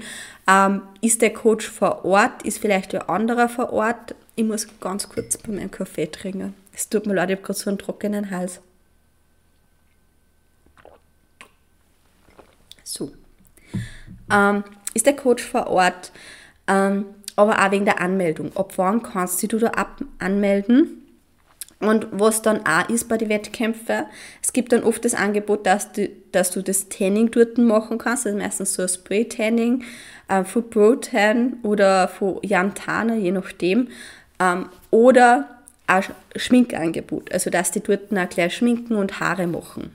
ähm, 0.47 0.81
ist 1.01 1.21
der 1.21 1.33
Coach 1.33 1.67
vor 1.67 2.05
Ort, 2.05 2.43
ist 2.43 2.59
vielleicht 2.59 2.93
ein 2.93 3.09
anderer 3.09 3.49
vor 3.49 3.71
Ort. 3.71 4.13
Ich 4.35 4.43
muss 4.43 4.67
ganz 4.79 5.09
kurz 5.09 5.37
bei 5.37 5.51
meinem 5.51 5.71
Kaffee 5.71 6.07
trinken. 6.07 6.53
Es 6.73 6.89
tut 6.89 7.05
mir 7.05 7.13
leid, 7.13 7.29
ich 7.29 7.37
habe 7.37 7.45
gerade 7.45 7.59
so 7.59 7.69
einen 7.69 7.79
trockenen 7.79 8.29
Hals. 8.29 8.59
So. 12.93 13.11
Ähm, 14.31 14.63
ist 14.93 15.05
der 15.05 15.15
Coach 15.15 15.43
vor 15.43 15.67
Ort, 15.67 16.11
ähm, 16.67 17.05
aber 17.35 17.65
auch 17.65 17.71
wegen 17.71 17.85
der 17.85 17.99
Anmeldung. 17.99 18.55
Ab 18.55 18.73
wann 18.77 19.01
kannst 19.01 19.41
du 19.51 19.57
da 19.57 19.67
ab 19.69 20.01
anmelden? 20.19 20.99
Und 21.79 22.07
was 22.11 22.41
dann 22.41 22.65
auch 22.65 22.87
ist 22.87 23.09
bei 23.09 23.17
den 23.17 23.27
Wettkämpfen, 23.27 24.05
es 24.41 24.53
gibt 24.53 24.71
dann 24.71 24.83
oft 24.83 25.03
das 25.03 25.15
Angebot, 25.15 25.65
dass 25.65 25.91
du, 25.91 26.09
dass 26.31 26.51
du 26.51 26.61
das 26.61 26.87
Tanning 26.87 27.31
dort 27.31 27.57
machen 27.57 27.97
kannst, 27.97 28.25
also 28.25 28.37
meistens 28.37 28.75
so 28.75 28.83
ein 28.83 28.87
Spray-Tanning, 28.87 29.83
äh, 30.29 30.45
von 30.45 30.69
Pro-Tan 30.69 31.57
oder 31.63 32.07
von 32.07 32.39
Jantana, 32.41 33.15
je 33.15 33.31
nachdem, 33.31 33.89
ähm, 34.39 34.69
oder 34.91 35.49
ein 35.87 36.03
Schminkangebot, 36.37 37.33
also 37.33 37.49
dass 37.49 37.71
die 37.71 37.81
dort 37.81 38.15
auch 38.15 38.29
gleich 38.29 38.55
schminken 38.55 38.95
und 38.95 39.19
Haare 39.19 39.47
machen. 39.47 39.93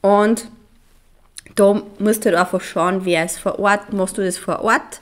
Und 0.00 0.48
da 1.58 1.82
musst 1.98 2.24
du 2.24 2.30
halt 2.30 2.38
einfach 2.38 2.60
schauen, 2.60 3.04
wer 3.04 3.24
ist 3.24 3.38
vor 3.38 3.58
Ort, 3.58 3.92
machst 3.92 4.16
du 4.16 4.22
das 4.24 4.38
vor 4.38 4.60
Ort. 4.62 5.00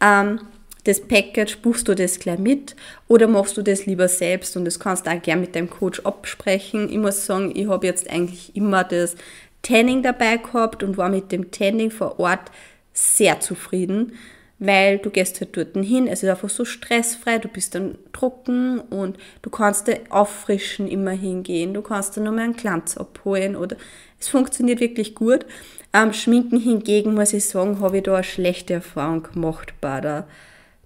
Ähm, 0.00 0.40
das 0.84 1.00
Package, 1.02 1.58
buchst 1.58 1.88
du 1.88 1.94
das 1.94 2.18
gleich 2.18 2.38
mit 2.38 2.74
oder 3.06 3.28
machst 3.28 3.56
du 3.58 3.62
das 3.62 3.84
lieber 3.84 4.08
selbst 4.08 4.56
und 4.56 4.64
das 4.64 4.80
kannst 4.80 5.06
du 5.06 5.10
auch 5.10 5.20
gerne 5.20 5.42
mit 5.42 5.54
deinem 5.54 5.68
Coach 5.68 6.00
absprechen. 6.00 6.88
Ich 6.90 6.96
muss 6.96 7.26
sagen, 7.26 7.52
ich 7.54 7.68
habe 7.68 7.86
jetzt 7.86 8.08
eigentlich 8.08 8.56
immer 8.56 8.82
das 8.82 9.14
Tanning 9.60 10.02
dabei 10.02 10.38
gehabt 10.38 10.82
und 10.82 10.96
war 10.96 11.10
mit 11.10 11.32
dem 11.32 11.50
Tanning 11.50 11.90
vor 11.90 12.18
Ort 12.18 12.50
sehr 12.94 13.40
zufrieden, 13.40 14.14
weil 14.58 14.98
du 14.98 15.10
gehst 15.10 15.40
halt 15.42 15.54
dort 15.54 15.74
hin, 15.74 16.06
es 16.06 16.22
ist 16.22 16.30
einfach 16.30 16.48
so 16.48 16.64
stressfrei, 16.64 17.38
du 17.38 17.48
bist 17.48 17.74
dann 17.74 17.98
trocken 18.14 18.80
und 18.80 19.18
du 19.42 19.50
kannst 19.50 19.86
dir 19.86 20.00
auffrischen 20.08 20.88
immer 20.88 21.12
hingehen, 21.12 21.74
du 21.74 21.82
kannst 21.82 22.16
dann 22.16 22.24
nochmal 22.24 22.44
einen 22.44 22.56
Glanz 22.56 22.96
abholen 22.96 23.54
oder 23.54 23.76
es 24.18 24.28
funktioniert 24.28 24.80
wirklich 24.80 25.14
gut. 25.14 25.44
Ähm, 25.92 26.12
Schminken 26.12 26.60
hingegen, 26.60 27.14
muss 27.14 27.32
ich 27.32 27.44
sagen, 27.46 27.80
habe 27.80 27.98
ich 27.98 28.04
da 28.04 28.14
eine 28.14 28.24
schlechte 28.24 28.74
Erfahrung 28.74 29.24
gemacht 29.24 29.74
bei 29.80 30.00
der 30.00 30.26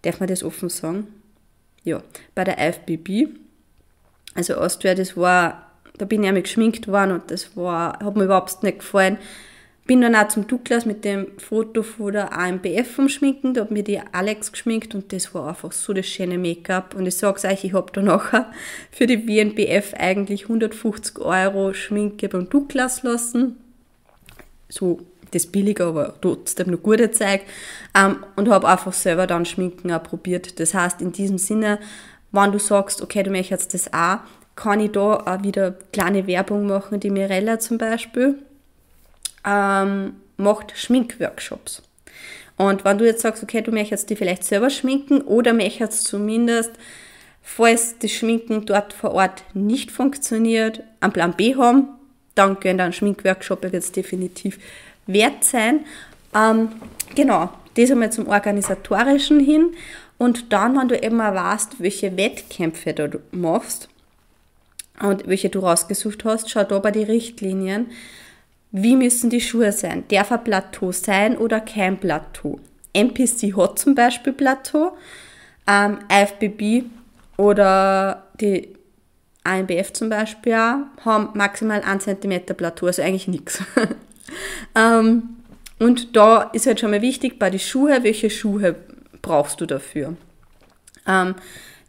Darf 0.05 0.21
man 0.21 0.29
das 0.29 0.45
offen 0.45 0.69
sagen? 0.69 1.07
Ja, 1.83 2.03
bei 2.35 2.45
der 2.45 2.59
IFBB. 2.59 3.29
Also 4.35 4.55
Austria, 4.57 4.95
das 4.95 5.17
war, 5.17 5.71
da 5.97 6.05
bin 6.05 6.23
ich 6.23 6.29
einmal 6.29 6.43
geschminkt 6.43 6.89
worden 6.89 7.13
und 7.13 7.31
das 7.31 7.57
war, 7.57 7.99
hat 8.05 8.17
mir 8.17 8.25
überhaupt 8.25 8.63
nicht 8.63 8.81
gefallen. 8.81 9.17
Bin 9.87 10.03
dann 10.03 10.15
auch 10.15 10.29
zum 10.29 10.47
Douglas 10.47 10.87
mit 10.87 11.05
dem 11.05 11.39
Foto 11.39 11.83
von 11.83 12.13
der 12.13 12.39
AMBF 12.39 12.91
vom 12.95 13.09
Schminken, 13.09 13.55
da 13.55 13.63
hat 13.63 13.71
mir 13.71 13.83
die 13.83 14.01
Alex 14.13 14.53
geschminkt 14.53 14.95
und 14.95 15.13
das 15.13 15.35
war 15.35 15.49
einfach 15.49 15.73
so 15.73 15.93
das 15.93 16.07
schöne 16.07 16.39
Make-up. 16.39 16.95
Und 16.95 17.07
ich 17.07 17.17
sag's 17.17 17.45
euch, 17.45 17.65
ich 17.65 17.73
habe 17.73 17.93
da 17.93 18.03
nachher 18.03 18.51
für 18.91 19.07
die 19.07 19.27
WNBF 19.27 19.95
eigentlich 19.95 20.45
150 20.45 21.19
Euro 21.19 21.73
Schminke 21.73 22.29
beim 22.29 22.49
Douglas 22.49 23.03
lassen. 23.03 23.64
So 24.69 25.01
das 25.31 25.47
billige, 25.47 25.85
aber 25.85 26.15
trotzdem 26.21 26.71
noch 26.71 26.83
gute 26.83 27.11
Zeug. 27.11 27.43
Ähm, 27.95 28.17
und 28.37 28.49
habe 28.49 28.69
einfach 28.69 28.93
selber 28.93 29.27
dann 29.27 29.45
Schminken 29.45 29.93
auch 29.93 30.03
probiert. 30.03 30.61
Das 30.61 30.75
heißt, 30.75 31.01
in 31.01 31.13
diesem 31.13 31.39
Sinne, 31.39 31.79
wenn 32.33 32.53
du 32.53 32.59
sagst, 32.59 33.03
okay, 33.03 33.23
du 33.23 33.31
möchtest 33.31 33.75
das 33.75 33.93
auch, 33.93 34.19
kann 34.57 34.81
ich 34.81 34.93
da 34.93 35.17
auch 35.17 35.43
wieder 35.43 35.73
kleine 35.93 36.27
Werbung 36.27 36.67
machen. 36.67 37.01
Die 37.01 37.11
Mirella 37.11 37.59
zum 37.59 37.79
Beispiel 37.79 38.39
ähm, 39.45 40.15
macht 40.37 40.77
Schminkworkshops. 40.77 41.83
Und 42.57 42.85
wenn 42.85 42.99
du 42.99 43.05
jetzt 43.05 43.23
sagst, 43.23 43.43
okay, 43.43 43.63
du 43.63 43.73
möchtest 43.73 44.11
die 44.11 44.17
vielleicht 44.17 44.45
selber 44.45 44.71
schminken 44.71 45.23
oder 45.23 45.53
möchtest 45.53 46.05
zumindest, 46.05 46.71
falls 47.43 47.99
das 47.99 48.13
Schminken 48.13 48.65
dort 48.65 48.93
vor 48.93 49.13
Ort 49.13 49.43
nicht 49.55 49.91
funktioniert, 49.91 50.83
einen 51.01 51.13
Plan 51.13 51.35
B 51.37 51.57
haben, 51.57 51.89
dann 52.35 52.59
gehen 52.61 52.79
dann 52.79 52.93
Schminkworkshop 52.93 53.65
jetzt 53.73 53.97
definitiv 53.97 54.59
wert 55.07 55.45
sein. 55.45 55.81
Ähm, 56.35 56.69
genau, 57.15 57.51
das 57.75 57.91
einmal 57.91 58.13
zum 58.13 58.29
Organisatorischen 58.29 59.41
hin. 59.41 59.75
Und 60.19 60.53
dann, 60.53 60.77
wenn 60.79 60.89
du 60.89 61.01
eben 61.01 61.17
mal 61.17 61.35
weißt, 61.35 61.81
welche 61.81 62.17
Wettkämpfe 62.17 62.93
du 62.93 63.21
machst 63.33 63.89
und 65.01 65.27
welche 65.27 65.51
du 65.51 65.61
rausgesucht 65.61 66.25
hast, 66.25 66.51
schau 66.51 66.65
da 66.65 66.79
bei 66.79 66.93
den 66.93 67.07
Richtlinien, 67.07 67.87
wie 68.71 68.97
müssen 68.97 69.31
die 69.31 69.41
Schuhe 69.41 69.73
sein? 69.73 70.05
Darf 70.09 70.33
ein 70.33 70.43
Plateau 70.43 70.93
sein 70.93 71.37
oder 71.37 71.61
kein 71.61 71.99
Plateau? 71.99 72.59
MPC 72.93 73.57
hat 73.57 73.79
zum 73.79 73.95
Beispiel 73.95 74.33
Plateau, 74.33 74.97
ähm, 75.67 75.99
IFBB 76.11 76.85
oder 77.37 78.25
die 78.41 78.69
AMBF 79.45 79.93
zum 79.93 80.09
Beispiel 80.09 80.55
auch, 80.55 81.05
haben 81.05 81.29
maximal 81.35 81.83
1 81.83 82.05
cm 82.05 82.47
Plateau, 82.57 82.87
also 82.87 83.03
eigentlich 83.03 83.29
nichts. 83.29 83.63
Ähm, 84.75 85.37
und 85.79 86.17
da 86.17 86.51
ist 86.53 86.67
halt 86.67 86.81
schon 86.81 86.91
mal 86.91 87.03
wichtig 87.03 87.39
bei 87.39 87.51
den 87.51 87.61
Schuhen, 87.61 88.03
welche 88.03 88.31
Schuhe 88.31 88.75
brauchst 89.23 89.61
du 89.61 89.67
dafür. 89.67 90.17
Ähm, 91.07 91.35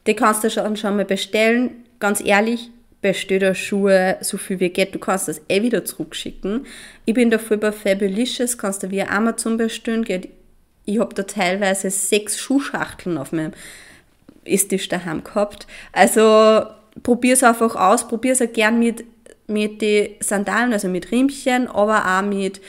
die 0.08 0.16
kannst 0.16 0.44
du 0.44 0.50
schon, 0.50 0.76
schon 0.78 0.98
mal 0.98 1.06
bestellen. 1.06 1.86
Ganz 2.00 2.22
ehrlich, 2.22 2.70
bestell 3.02 3.40
dir 3.40 3.56
Schuhe 3.56 4.18
so 4.22 4.38
viel 4.38 4.60
wie 4.60 4.70
geht. 4.70 4.94
Du 4.94 5.00
kannst 5.00 5.28
das 5.28 5.42
eh 5.50 5.62
wieder 5.62 5.86
zurückschicken. 5.86 6.66
Ich 7.06 7.14
bin 7.14 7.30
dafür 7.30 7.58
bei 7.58 7.72
Fabulicious, 7.72 8.58
kannst 8.58 8.84
du 8.84 8.92
via 8.92 9.08
Amazon 9.10 9.58
bestellen. 9.58 10.06
Ich 10.86 11.00
habe 11.00 11.16
da 11.16 11.24
teilweise 11.24 11.90
sechs 11.90 12.40
Schuhschachteln 12.40 13.18
auf 13.18 13.32
meinem 13.32 13.54
Esstisch 14.44 14.88
daheim 14.90 15.24
gehabt. 15.24 15.66
Also 15.92 16.66
probier 17.04 17.34
es 17.34 17.44
einfach 17.44 17.76
aus, 17.76 18.08
probier 18.08 18.34
es 18.34 18.42
auch 18.42 18.52
gern 18.52 18.80
mit 18.80 19.06
mit 19.48 19.82
den 19.82 20.16
Sandalen, 20.20 20.74
also 20.74 20.88
mit 20.88 21.12
Riemchen, 21.12 21.68
aber 21.68 22.06
auch 22.06 22.24
mit 22.24 22.62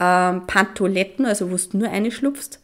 ähm, 0.00 0.46
Pantoletten, 0.46 1.26
also 1.26 1.50
wo 1.50 1.56
du 1.56 1.78
nur 1.78 1.88
reinschlupfst. 1.88 2.60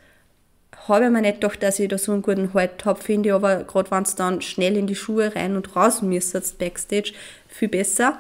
Habe 0.89 1.05
ich 1.05 1.11
mir 1.11 1.23
nicht 1.23 1.41
gedacht, 1.41 1.63
dass 1.63 1.79
ich 1.79 1.89
da 1.89 1.97
so 1.97 2.13
einen 2.13 2.23
guten 2.23 2.55
Halt 2.55 2.85
habe, 2.85 3.01
finde 3.01 3.29
ich 3.29 3.35
aber, 3.35 3.65
gerade 3.65 3.91
wenn 3.91 4.03
es 4.03 4.17
dann 4.17 4.43
schnell 4.43 4.77
in 4.77 4.87
die 4.87 4.97
Schuhe 4.97 5.35
rein 5.35 5.57
und 5.57 5.77
raus 5.77 6.03
müsst, 6.03 6.59
Backstage, 6.59 7.13
viel 7.47 7.69
besser. 7.69 8.19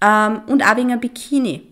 Ähm, 0.00 0.42
und 0.46 0.62
auch 0.62 0.76
wegen 0.76 0.92
einem 0.92 1.00
Bikini. 1.00 1.62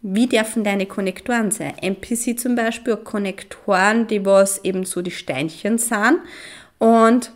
Wie 0.00 0.26
dürfen 0.26 0.64
deine 0.64 0.86
Konnektoren 0.86 1.50
sein? 1.50 1.74
MPC 1.80 2.38
zum 2.38 2.54
Beispiel, 2.54 2.96
Konnektoren, 2.96 4.06
die 4.06 4.24
was 4.24 4.62
eben 4.64 4.84
so 4.84 5.02
die 5.02 5.10
Steinchen 5.10 5.78
sind. 5.78 6.18
Und 6.78 7.32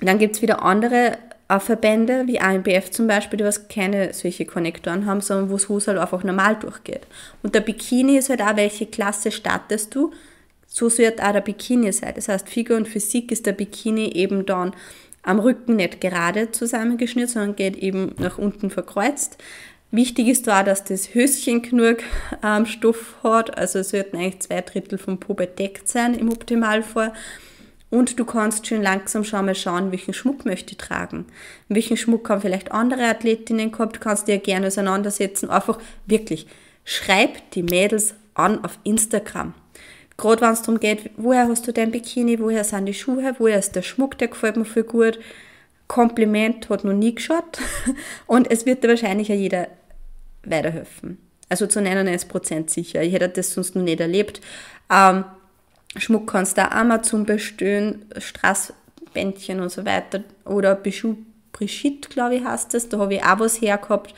dann 0.00 0.18
gibt 0.18 0.36
es 0.36 0.42
wieder 0.42 0.62
andere 0.62 1.18
Verbände 1.58 2.26
wie 2.26 2.40
AMBF 2.40 2.90
zum 2.90 3.06
Beispiel, 3.06 3.38
die 3.38 3.44
was 3.44 3.66
keine 3.68 4.12
solche 4.12 4.44
Konnektoren 4.44 5.06
haben, 5.06 5.20
sondern 5.20 5.50
wo 5.50 5.58
Hus 5.58 5.88
halt 5.88 5.98
einfach 5.98 6.22
normal 6.22 6.56
durchgeht. 6.56 7.06
Und 7.42 7.54
der 7.54 7.60
Bikini 7.60 8.18
ist 8.18 8.30
halt 8.30 8.42
auch, 8.42 8.56
welche 8.56 8.86
Klasse 8.86 9.32
startest 9.32 9.94
du, 9.94 10.12
so 10.68 10.96
wird 10.98 11.20
auch 11.20 11.32
der 11.32 11.40
Bikini 11.40 11.92
sein. 11.92 12.12
Das 12.14 12.28
heißt, 12.28 12.48
Figur 12.48 12.76
und 12.76 12.86
Physik 12.86 13.32
ist 13.32 13.46
der 13.46 13.52
Bikini 13.52 14.12
eben 14.12 14.46
dann 14.46 14.72
am 15.22 15.40
Rücken 15.40 15.76
nicht 15.76 16.00
gerade 16.00 16.52
zusammengeschnürt, 16.52 17.30
sondern 17.30 17.56
geht 17.56 17.76
eben 17.76 18.14
nach 18.18 18.38
unten 18.38 18.70
verkreuzt. 18.70 19.36
Wichtig 19.90 20.28
ist 20.28 20.46
da, 20.46 20.62
dass 20.62 20.84
das 20.84 21.14
Höschen 21.14 21.62
genug 21.62 21.98
ähm, 22.44 22.64
Stoff 22.64 23.16
hat, 23.24 23.58
also 23.58 23.80
es 23.80 23.90
sollten 23.90 24.16
eigentlich 24.16 24.40
zwei 24.40 24.60
Drittel 24.60 24.98
vom 24.98 25.18
Po 25.18 25.34
bedeckt 25.34 25.88
sein 25.88 26.14
im 26.14 26.30
Optimalfall. 26.30 27.12
Und 27.90 28.18
du 28.20 28.24
kannst 28.24 28.66
schön 28.66 28.82
langsam 28.82 29.24
schon 29.24 29.46
mal 29.46 29.54
schauen, 29.54 29.90
welchen 29.90 30.14
Schmuck 30.14 30.44
möchte 30.44 30.72
ich 30.72 30.78
tragen. 30.78 31.26
Welchen 31.68 31.96
Schmuck 31.96 32.30
haben 32.30 32.40
vielleicht 32.40 32.70
andere 32.70 33.04
Athletinnen 33.08 33.72
gehabt, 33.72 34.00
kannst 34.00 34.28
du 34.28 34.32
dir 34.32 34.38
gerne 34.38 34.68
auseinandersetzen. 34.68 35.50
Einfach 35.50 35.78
wirklich, 36.06 36.46
schreib 36.84 37.50
die 37.50 37.64
Mädels 37.64 38.14
an 38.34 38.64
auf 38.64 38.78
Instagram. 38.84 39.54
Gerade 40.16 40.42
wenn 40.42 40.52
es 40.52 40.62
darum 40.62 40.78
geht, 40.78 41.10
woher 41.16 41.48
hast 41.48 41.66
du 41.66 41.72
dein 41.72 41.90
Bikini, 41.90 42.38
woher 42.38 42.62
sind 42.62 42.86
die 42.86 42.94
Schuhe, 42.94 43.34
woher 43.38 43.58
ist 43.58 43.74
der 43.74 43.82
Schmuck, 43.82 44.18
der 44.18 44.28
gefällt 44.28 44.56
mir 44.56 44.64
viel 44.64 44.84
gut. 44.84 45.18
Kompliment 45.88 46.68
hat 46.68 46.84
noch 46.84 46.92
nie 46.92 47.14
geschaut 47.14 47.58
und 48.26 48.48
es 48.50 48.66
wird 48.66 48.84
dir 48.84 48.88
wahrscheinlich 48.88 49.32
auch 49.32 49.36
jeder 49.36 49.66
weiterhelfen. 50.44 51.18
Also 51.48 51.66
zu 51.66 51.80
99% 51.80 52.70
sicher. 52.70 53.02
Ich 53.02 53.12
hätte 53.12 53.28
das 53.28 53.52
sonst 53.52 53.74
noch 53.74 53.82
nicht 53.82 53.98
erlebt. 53.98 54.40
Ähm, 54.88 55.24
Schmuck 55.96 56.28
kannst 56.28 56.56
du 56.56 56.62
auch 56.62 56.70
Amazon 56.70 57.26
bestellen, 57.26 58.06
Straßbändchen 58.16 59.60
und 59.60 59.70
so 59.70 59.84
weiter. 59.84 60.22
Oder 60.44 60.74
Bijou 60.74 61.16
Brigitte, 61.52 62.08
glaube 62.08 62.36
ich, 62.36 62.44
heißt 62.44 62.74
das. 62.74 62.88
Da 62.88 62.98
habe 62.98 63.14
ich 63.14 63.24
auch 63.24 63.40
was 63.40 63.60
hergehabt. 63.60 64.14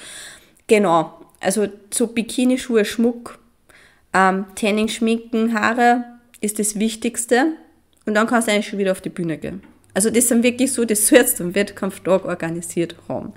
Genau, 0.66 1.18
also 1.40 1.68
so 1.90 2.06
Bikini-Schuhe, 2.06 2.84
Schmuck, 2.84 3.38
ähm, 4.12 4.46
Tanning, 4.54 4.88
Schminken, 4.88 5.54
Haare 5.54 6.04
ist 6.40 6.58
das 6.58 6.78
Wichtigste. 6.78 7.52
Und 8.04 8.14
dann 8.14 8.26
kannst 8.26 8.48
du 8.48 8.52
eigentlich 8.52 8.68
schon 8.68 8.78
wieder 8.78 8.92
auf 8.92 9.00
die 9.00 9.08
Bühne 9.08 9.38
gehen. 9.38 9.62
Also 9.94 10.10
das 10.10 10.28
sind 10.28 10.42
wirklich 10.42 10.72
so, 10.72 10.84
das 10.84 11.06
sollst 11.06 11.40
am 11.40 11.54
Wettkampftag 11.54 12.24
organisiert 12.24 12.96
haben. 13.08 13.32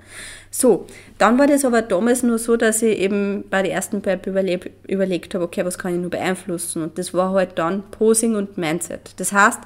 So, 0.50 0.86
dann 1.18 1.38
war 1.38 1.46
das 1.46 1.64
aber 1.64 1.82
damals 1.82 2.22
nur 2.22 2.38
so, 2.38 2.56
dass 2.56 2.80
ich 2.80 2.98
eben 2.98 3.44
bei 3.50 3.62
der 3.62 3.72
ersten 3.72 4.00
Prep 4.00 4.26
überleb, 4.26 4.70
überlegt 4.88 5.34
habe, 5.34 5.44
okay, 5.44 5.64
was 5.66 5.76
kann 5.78 5.94
ich 5.94 6.00
nur 6.00 6.10
beeinflussen? 6.10 6.82
Und 6.82 6.96
das 6.96 7.12
war 7.12 7.32
halt 7.32 7.58
dann 7.58 7.82
Posing 7.90 8.36
und 8.36 8.56
Mindset. 8.56 9.12
Das 9.18 9.32
heißt, 9.32 9.60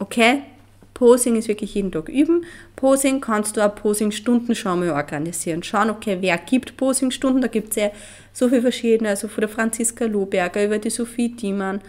okay, 0.00 0.42
Posing 0.94 1.36
ist 1.36 1.48
wirklich 1.48 1.74
jeden 1.74 1.92
Tag 1.92 2.08
üben. 2.08 2.44
Posing 2.76 3.20
kannst 3.20 3.56
du 3.56 3.64
auch 3.64 3.74
Posing-Stunden 3.74 4.54
schon 4.54 4.80
mal 4.80 4.90
organisieren. 4.90 5.62
Schauen, 5.62 5.90
okay, 5.90 6.18
wer 6.20 6.36
gibt 6.38 6.76
Posing-Stunden? 6.76 7.40
Da 7.40 7.48
gibt 7.48 7.70
es 7.70 7.76
ja 7.76 7.90
so 8.32 8.48
viele 8.48 8.62
verschiedene, 8.62 9.10
also 9.10 9.28
von 9.28 9.42
der 9.42 9.48
Franziska 9.48 10.04
Lohberger 10.06 10.64
über 10.64 10.78
die 10.78 10.90
Sophie 10.90 11.30
Diemann, 11.30 11.80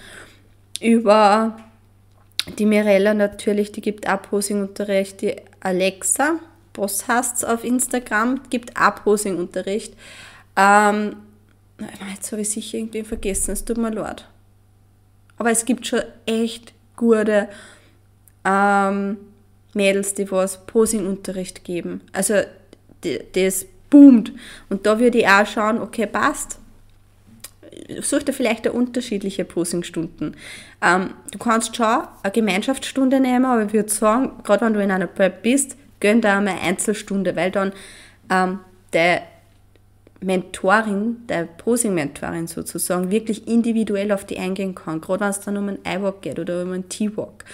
über 0.79 1.57
die 2.47 2.65
Mirella 2.65 3.13
natürlich, 3.13 3.71
die 3.71 3.81
gibt 3.81 4.07
auch 4.07 4.21
Posing-Unterricht, 4.21 5.21
die 5.21 5.35
Alexa, 5.61 6.39
Boss 6.73 7.07
hast 7.07 7.45
auf 7.45 7.63
Instagram, 7.63 8.41
gibt 8.49 8.77
auch 8.79 8.95
Posing-Unterricht. 8.95 9.93
Ähm, 10.55 11.15
jetzt 12.13 12.31
habe 12.31 12.41
ich 12.41 12.49
sicher 12.49 12.77
irgendwie 12.77 13.03
vergessen, 13.03 13.51
es 13.51 13.63
tut 13.63 13.77
mir 13.77 13.91
leid. 13.91 14.27
Aber 15.37 15.51
es 15.51 15.65
gibt 15.65 15.87
schon 15.87 16.01
echt 16.25 16.73
gute 16.95 17.47
ähm, 18.45 19.17
Mädels, 19.73 20.13
die 20.13 20.29
was 20.31 20.65
Posing-Unterricht 20.65 21.63
geben. 21.63 22.01
Also 22.11 22.35
das 23.33 23.65
boomt. 23.89 24.31
Und 24.69 24.85
da 24.85 24.99
würde 24.99 25.19
ich 25.19 25.27
auch 25.27 25.45
schauen, 25.45 25.79
okay, 25.79 26.07
passt. 26.07 26.59
Such 28.01 28.23
dir 28.23 28.33
vielleicht 28.33 28.67
unterschiedliche 28.67 29.45
Posingstunden. 29.45 30.35
Ähm, 30.81 31.11
du 31.31 31.37
kannst 31.37 31.75
schon 31.75 32.03
eine 32.21 32.31
Gemeinschaftsstunde 32.31 33.19
nehmen, 33.19 33.45
aber 33.45 33.65
ich 33.65 33.73
würde 33.73 33.89
sagen, 33.89 34.31
gerade 34.43 34.65
wenn 34.65 34.73
du 34.73 34.83
in 34.83 34.91
einer 34.91 35.07
Prep 35.07 35.43
bist, 35.43 35.77
gönn 35.99 36.21
da 36.21 36.37
einmal 36.37 36.55
eine 36.55 36.61
Einzelstunde, 36.61 37.35
weil 37.35 37.51
dann 37.51 37.73
ähm, 38.29 38.59
der 38.93 39.23
Mentorin, 40.21 41.17
der 41.27 41.45
Posing-Mentorin 41.45 42.47
sozusagen, 42.47 43.11
wirklich 43.11 43.47
individuell 43.47 44.11
auf 44.11 44.25
die 44.25 44.37
eingehen 44.37 44.75
kann, 44.75 45.01
gerade 45.01 45.21
wenn 45.21 45.29
es 45.29 45.41
dann 45.41 45.57
um 45.57 45.67
einen 45.67 45.79
I-Walk 45.85 46.21
geht 46.21 46.39
oder 46.39 46.63
um 46.63 46.71
einen 46.71 46.89
T-Walk. 46.89 47.45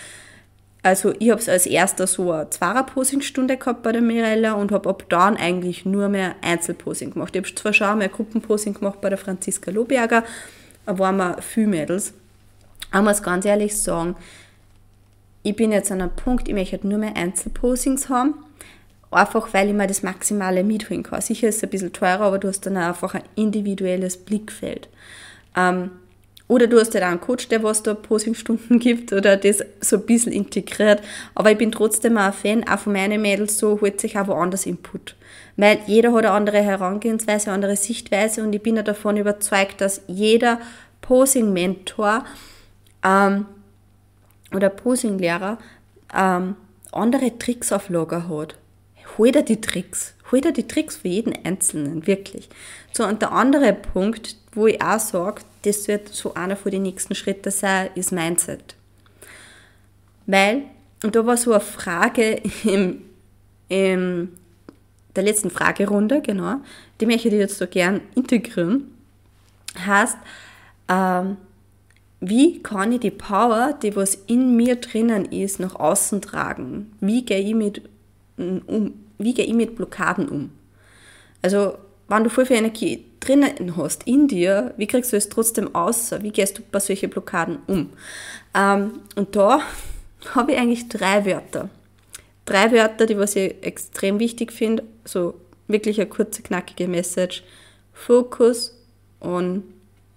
Also 0.81 1.13
ich 1.19 1.29
habe 1.29 1.41
es 1.41 1.49
als 1.49 1.65
erster 1.65 2.07
so 2.07 2.31
eine 2.31 2.49
Zweier-Posing-Stunde 2.49 3.57
gehabt 3.57 3.83
bei 3.83 3.91
der 3.91 4.01
Mirella 4.01 4.53
und 4.53 4.71
habe 4.71 4.89
ab 4.89 5.03
dann 5.09 5.35
eigentlich 5.35 5.85
nur 5.85 6.07
mehr 6.07 6.35
Einzelposing 6.41 7.11
gemacht. 7.11 7.35
Ich 7.35 7.43
habe 7.43 7.55
zwar 7.55 7.73
schon 7.73 7.97
mehr 7.97 8.09
Gruppenposing 8.09 8.75
gemacht 8.75 9.01
bei 9.01 9.09
der 9.09 9.17
Franziska 9.17 9.71
Lohberger, 9.71 10.23
da 10.85 10.97
waren 10.97 11.17
wir 11.17 11.41
viele 11.41 11.67
Mädels. 11.67 12.13
Aber 12.91 13.09
muss 13.09 13.21
ganz 13.21 13.45
ehrlich 13.45 13.77
sagen, 13.77 14.15
ich 15.43 15.55
bin 15.55 15.71
jetzt 15.71 15.91
an 15.91 16.01
einem 16.01 16.15
Punkt, 16.15 16.47
ich 16.47 16.53
möchte 16.53 16.87
nur 16.87 16.97
mehr 16.97 17.15
Einzelposings 17.15 18.09
haben 18.09 18.35
Einfach 19.11 19.53
weil 19.53 19.69
ich 19.69 19.73
mir 19.73 19.87
das 19.87 20.03
Maximale 20.03 20.63
mitholen 20.63 21.03
kann. 21.03 21.21
Sicher 21.21 21.49
ist 21.49 21.57
es 21.57 21.63
ein 21.63 21.69
bisschen 21.69 21.93
teurer, 21.93 22.21
aber 22.21 22.37
du 22.37 22.47
hast 22.47 22.65
dann 22.65 22.77
einfach 22.77 23.15
ein 23.15 23.23
individuelles 23.35 24.17
Blickfeld. 24.17 24.87
Ähm, 25.55 25.91
oder 26.49 26.65
du 26.67 26.79
hast 26.79 26.93
halt 26.95 27.03
auch 27.03 27.09
einen 27.09 27.21
Coach, 27.21 27.47
der 27.47 27.63
was 27.63 27.83
da 27.83 27.93
Posingstunden 27.93 28.79
gibt 28.79 29.13
oder 29.13 29.37
das 29.37 29.63
so 29.79 29.97
ein 29.97 30.05
bisschen 30.05 30.33
integriert. 30.33 31.01
Aber 31.35 31.51
ich 31.51 31.57
bin 31.57 31.71
trotzdem 31.71 32.17
auch 32.17 32.23
ein 32.23 32.33
Fan, 32.33 32.67
auch 32.67 32.79
von 32.79 32.93
meinen 32.93 33.21
Mädels 33.21 33.57
so, 33.57 33.79
holt 33.79 34.01
sich 34.01 34.17
auch 34.17 34.27
woanders 34.27 34.65
Input. 34.65 35.15
Weil 35.55 35.79
jeder 35.85 36.11
hat 36.11 36.25
eine 36.25 36.31
andere 36.31 36.61
Herangehensweise, 36.61 37.47
eine 37.47 37.55
andere 37.55 37.75
Sichtweise 37.75 38.43
und 38.43 38.51
ich 38.51 38.63
bin 38.63 38.75
ja 38.75 38.81
davon 38.81 39.15
überzeugt, 39.15 39.79
dass 39.79 40.01
jeder 40.07 40.59
Posing-Mentor 41.01 42.25
ähm, 43.05 43.45
oder 44.53 44.69
Posing-Lehrer 44.69 45.59
ähm, 46.17 46.55
andere 46.91 47.37
Tricks 47.37 47.71
auf 47.71 47.89
Lager 47.89 48.27
hat 48.27 48.55
hol 49.19 49.31
dir 49.31 49.43
die 49.43 49.61
Tricks. 49.61 50.13
Hol 50.31 50.41
dir 50.41 50.53
die 50.53 50.67
Tricks 50.67 50.97
für 50.97 51.07
jeden 51.07 51.33
Einzelnen, 51.45 52.07
wirklich. 52.07 52.49
So, 52.91 53.05
und 53.05 53.21
der 53.21 53.31
andere 53.31 53.73
Punkt, 53.73 54.38
wo 54.53 54.67
ich 54.67 54.81
auch 54.81 54.99
sage, 54.99 55.41
das 55.63 55.87
wird 55.87 56.09
so 56.09 56.33
einer 56.33 56.55
von 56.55 56.71
den 56.71 56.83
nächsten 56.83 57.15
Schritten 57.15 57.51
sein, 57.51 57.89
ist 57.95 58.11
Mindset. 58.11 58.75
Weil, 60.25 60.63
und 61.03 61.15
da 61.15 61.25
war 61.25 61.37
so 61.37 61.51
eine 61.51 61.61
Frage 61.61 62.41
im, 62.63 63.01
im 63.67 64.29
der 65.15 65.23
letzten 65.23 65.49
Fragerunde, 65.49 66.21
genau, 66.21 66.57
die 66.99 67.05
möchte 67.05 67.29
ich 67.29 67.33
jetzt 67.33 67.57
so 67.57 67.67
gern 67.67 68.01
integrieren, 68.15 68.95
heißt, 69.85 70.17
ähm, 70.87 71.37
wie 72.21 72.61
kann 72.61 72.91
ich 72.91 72.99
die 72.99 73.11
Power, 73.11 73.77
die 73.81 73.95
was 73.95 74.15
in 74.15 74.55
mir 74.55 74.75
drinnen 74.75 75.25
ist, 75.25 75.59
nach 75.59 75.75
außen 75.75 76.21
tragen? 76.21 76.91
Wie 76.99 77.23
gehe 77.23 77.39
ich 77.39 77.55
mit 77.55 77.81
um, 78.37 78.93
wie 79.17 79.33
gehe 79.33 79.45
ich 79.45 79.53
mit 79.53 79.75
Blockaden 79.75 80.27
um? 80.27 80.51
Also, 81.41 81.77
wenn 82.07 82.23
du 82.23 82.29
voll 82.29 82.45
viel 82.45 82.57
Energie 82.57 83.05
drinnen 83.19 83.75
hast 83.77 84.07
in 84.07 84.27
dir, 84.27 84.73
wie 84.77 84.87
kriegst 84.87 85.13
du 85.13 85.17
es 85.17 85.29
trotzdem 85.29 85.73
aus? 85.75 86.11
Wie 86.21 86.31
gehst 86.31 86.57
du 86.57 86.61
bei 86.71 86.79
solchen 86.79 87.09
Blockaden 87.09 87.59
um? 87.67 87.91
Ähm, 88.53 89.01
und 89.15 89.35
da 89.35 89.61
habe 90.35 90.53
ich 90.53 90.57
eigentlich 90.57 90.89
drei 90.89 91.25
Wörter. 91.25 91.69
Drei 92.45 92.71
Wörter, 92.71 93.05
die 93.05 93.17
was 93.17 93.35
ich 93.35 93.55
extrem 93.61 94.19
wichtig 94.19 94.51
finde. 94.51 94.83
So 95.05 95.35
wirklich 95.67 95.99
eine 95.99 96.09
kurze, 96.09 96.41
knackige 96.41 96.87
Message. 96.87 97.43
Focus 97.93 98.75
on 99.19 99.63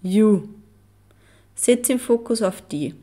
you. 0.02 0.48
Setz 1.54 1.88
den 1.88 1.98
Fokus 1.98 2.42
auf 2.42 2.62
die. 2.62 2.94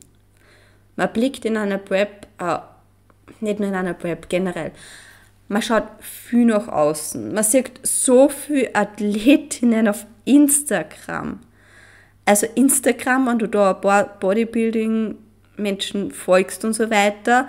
Man 0.96 1.12
blickt 1.12 1.44
in 1.44 1.56
einer 1.56 1.78
Prep, 1.78 2.26
äh, 2.38 2.58
nicht 3.40 3.60
nur 3.60 3.68
in 3.68 3.74
einer 3.74 3.94
Prep, 3.94 4.28
generell, 4.28 4.72
man 5.50 5.62
schaut 5.62 5.88
viel 5.98 6.44
nach 6.44 6.68
außen. 6.68 7.34
Man 7.34 7.42
sieht 7.42 7.72
so 7.82 8.28
viele 8.28 8.72
Athletinnen 8.72 9.88
auf 9.88 10.06
Instagram. 10.24 11.40
Also 12.24 12.46
Instagram, 12.54 13.26
wenn 13.26 13.40
du 13.40 13.48
da 13.48 13.72
ein 13.72 13.80
paar 13.80 14.04
Bodybuilding-Menschen 14.20 16.12
folgst 16.12 16.64
und 16.64 16.74
so 16.74 16.88
weiter, 16.88 17.48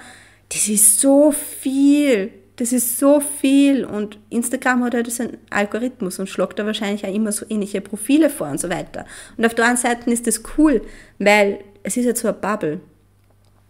das 0.49 0.67
ist 0.67 0.99
so 0.99 1.31
viel. 1.31 2.33
Das 2.55 2.73
ist 2.73 2.97
so 2.97 3.19
viel. 3.19 3.85
Und 3.85 4.17
Instagram 4.31 4.83
hat 4.83 4.95
halt 4.95 5.19
einen 5.19 5.37
Algorithmus 5.51 6.17
und 6.17 6.27
schlägt 6.27 6.57
da 6.57 6.65
wahrscheinlich 6.65 7.05
auch 7.05 7.13
immer 7.13 7.31
so 7.31 7.45
ähnliche 7.49 7.81
Profile 7.81 8.31
vor 8.31 8.49
und 8.49 8.59
so 8.59 8.71
weiter. 8.71 9.05
Und 9.37 9.45
auf 9.45 9.53
der 9.53 9.65
anderen 9.65 9.89
Seite 9.89 10.09
ist 10.09 10.25
das 10.25 10.41
cool, 10.57 10.81
weil 11.19 11.59
es 11.83 11.97
ist 11.97 12.05
ja 12.05 12.15
so 12.15 12.29
eine 12.29 12.37
Bubble. 12.37 12.79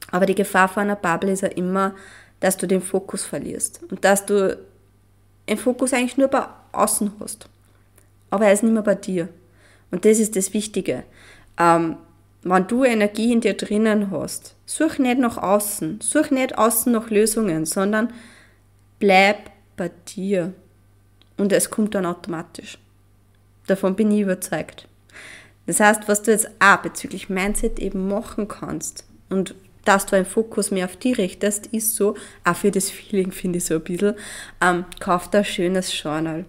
Aber 0.10 0.26
die 0.26 0.36
Gefahr 0.36 0.70
von 0.70 0.84
einer 0.84 0.96
Bubble 0.96 1.34
ist 1.34 1.42
ja 1.42 1.50
immer, 1.50 1.96
dass 2.42 2.58
du 2.58 2.68
den 2.68 2.82
Fokus 2.82 3.24
verlierst 3.24 3.82
und 3.90 4.04
dass 4.04 4.26
du 4.26 4.58
den 5.48 5.58
Fokus 5.58 5.94
eigentlich 5.94 6.18
nur 6.18 6.28
bei 6.28 6.46
außen 6.74 7.14
hast. 7.20 7.48
Aber 8.30 8.46
er 8.46 8.54
ist 8.54 8.64
nicht 8.64 8.74
mehr 8.74 8.84
bei 8.84 8.96
dir. 8.96 9.30
Und 9.92 10.06
das 10.06 10.20
ist 10.20 10.36
das 10.36 10.54
Wichtige. 10.54 11.04
Ähm, 11.58 11.98
wenn 12.44 12.68
du 12.68 12.84
Energie 12.84 13.32
in 13.32 13.42
dir 13.42 13.56
drinnen 13.56 14.10
hast, 14.12 14.56
such 14.66 14.98
nicht 14.98 15.20
nach 15.20 15.38
außen, 15.38 16.02
such 16.02 16.32
nicht 16.32 16.58
außen 16.58 16.92
nach 16.92 17.10
Lösungen, 17.10 17.66
sondern 17.66 18.12
bleib 19.00 19.52
bei 19.78 19.92
dir. 20.08 20.54
Und 21.38 21.52
es 21.52 21.70
kommt 21.70 21.94
dann 21.94 22.06
automatisch. 22.06 22.78
Davon 23.68 23.96
bin 23.96 24.12
ich 24.12 24.22
überzeugt. 24.22 24.88
Das 25.68 25.80
heißt, 25.80 26.08
was 26.08 26.24
du 26.24 26.32
jetzt 26.32 26.50
auch 26.60 26.78
bezüglich 26.78 27.30
Mindset 27.30 27.80
eben 27.80 28.08
machen 28.08 28.48
kannst 28.48 29.06
und 29.30 29.54
dass 29.86 30.06
du 30.06 30.16
einen 30.16 30.26
Fokus 30.26 30.72
mehr 30.72 30.86
auf 30.86 30.96
die 30.96 31.14
richtest, 31.14 31.68
ist 31.68 31.96
so, 31.96 32.16
auch 32.44 32.56
für 32.56 32.72
das 32.72 32.90
Feeling 32.90 33.32
finde 33.32 33.58
ich 33.58 33.66
so 33.66 33.76
ein 33.76 33.82
bisschen, 33.82 34.16
ähm, 34.62 34.86
kauf 35.00 35.30
da 35.30 35.40
ein 35.40 35.46
schönes 35.46 36.02
Journal. 36.02 36.46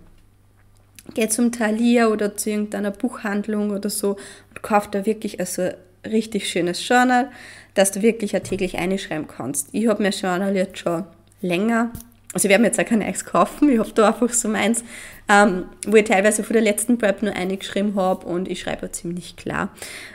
Geh 1.15 1.29
zum 1.29 1.51
Thalia 1.51 2.09
oder 2.09 2.37
zu 2.37 2.51
irgendeiner 2.51 2.91
Buchhandlung 2.91 3.71
oder 3.71 3.91
so 3.91 4.11
und 4.51 4.63
kauf 4.63 4.91
da 4.91 5.05
wirklich 5.05 5.41
also 5.41 5.63
ein 5.63 5.75
richtig 6.11 6.49
schönes 6.49 6.87
Journal, 6.87 7.31
dass 7.75 7.91
du 7.91 8.03
wirklich 8.03 8.37
auch 8.37 8.43
täglich 8.43 8.79
einschreiben 8.79 9.27
kannst. 9.27 9.69
Ich 9.73 9.89
habe 9.89 10.03
mir 10.03 10.11
Journal 10.11 10.55
jetzt 10.55 10.79
schon 10.79 11.05
länger, 11.41 11.91
also 12.33 12.47
ich 12.47 12.51
werde 12.51 12.63
mir 12.63 12.69
jetzt 12.69 12.81
auch 12.81 12.85
kein 12.85 13.01
neues 13.01 13.25
kaufen, 13.25 13.69
ich 13.69 13.79
habe 13.79 13.93
da 13.93 14.09
einfach 14.09 14.33
so 14.33 14.49
meins, 14.49 14.85
ähm, 15.29 15.65
wo 15.87 15.97
ich 15.97 16.05
teilweise 16.05 16.45
von 16.45 16.55
der 16.55 16.63
letzten 16.63 16.99
Prep 16.99 17.23
nur 17.23 17.35
eingeschrieben 17.35 17.95
habe 17.97 18.27
und 18.27 18.49
ich 18.49 18.61
schreibe 18.61 18.91
ziemlich 18.93 19.37
klar. 19.37 19.71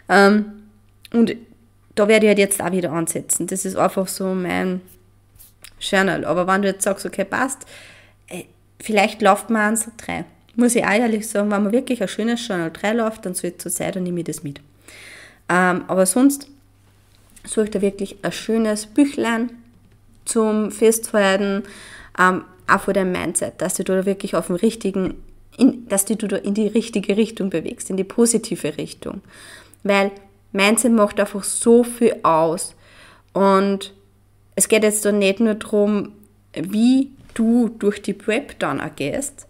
Ähm, 0.10 0.46
und 1.14 1.36
da 2.00 2.08
werde 2.08 2.26
ich 2.26 2.30
halt 2.30 2.40
jetzt 2.40 2.62
auch 2.62 2.72
wieder 2.72 2.92
ansetzen. 2.92 3.48
Das 3.48 3.66
ist 3.66 3.76
einfach 3.76 4.08
so 4.08 4.34
mein 4.34 4.82
Journal. 5.80 6.26
Aber 6.26 6.48
wenn 6.48 6.62
du 6.62 6.70
jetzt 6.70 6.84
sagst, 6.84 7.06
okay, 7.06 7.26
passt, 7.26 7.66
äh, 8.28 8.44
vielleicht 8.80 9.22
läuft 9.22 9.50
man 9.50 9.74
eins 9.74 9.90
drei. 9.98 10.26
Muss 10.56 10.76
ich 10.76 10.84
auch 10.84 10.92
ehrlich 10.92 11.28
sagen, 11.28 11.52
wenn 11.52 11.64
man 11.64 11.72
wirklich 11.72 12.02
ein 12.02 12.08
schönes 12.08 12.48
Journal 12.48 12.72
3 12.72 12.94
läuft, 12.94 13.26
dann 13.26 13.36
soll 13.36 13.54
es 13.56 13.64
so 13.64 13.70
sein, 13.70 13.92
dann 13.92 14.04
nehme 14.04 14.22
ich 14.22 14.26
das 14.26 14.42
mit. 14.42 14.60
Ähm, 15.50 15.86
aber 15.88 16.08
sonst 16.08 16.48
suche 17.46 17.66
ich 17.66 17.72
da 17.72 17.82
wirklich 17.82 18.18
ein 18.24 18.32
schönes 18.32 18.88
Büchlein 18.88 19.52
zum 20.26 20.72
Festhalten, 20.72 21.64
ähm, 22.20 22.44
auch 22.68 22.82
von 22.82 22.96
deinem 22.96 23.12
Mindset, 23.12 23.62
dass 23.62 23.76
du 23.76 23.84
da 23.84 24.06
wirklich 24.08 24.36
auf 24.36 24.48
dem 24.48 24.56
richtigen, 24.56 25.14
in, 25.58 25.88
dass 25.90 26.06
du 26.06 26.16
da 26.16 26.38
in 26.38 26.56
die 26.56 26.68
richtige 26.68 27.16
Richtung 27.18 27.52
bewegst, 27.52 27.92
in 27.92 27.98
die 27.98 28.04
positive 28.04 28.78
Richtung. 28.78 29.22
Weil 29.84 30.12
Mindset 30.52 30.92
macht 30.92 31.20
einfach 31.20 31.44
so 31.44 31.84
viel 31.84 32.16
aus. 32.24 32.76
Und 33.34 33.94
es 34.56 34.68
geht 34.68 34.84
jetzt 34.84 35.06
da 35.06 35.12
nicht 35.12 35.40
nur 35.40 35.56
darum, 35.56 36.14
wie 36.54 37.12
du 37.34 37.70
durch 37.70 38.02
die 38.02 38.14
Prep 38.14 38.58
dann 38.60 38.80
agierst, 38.80 39.48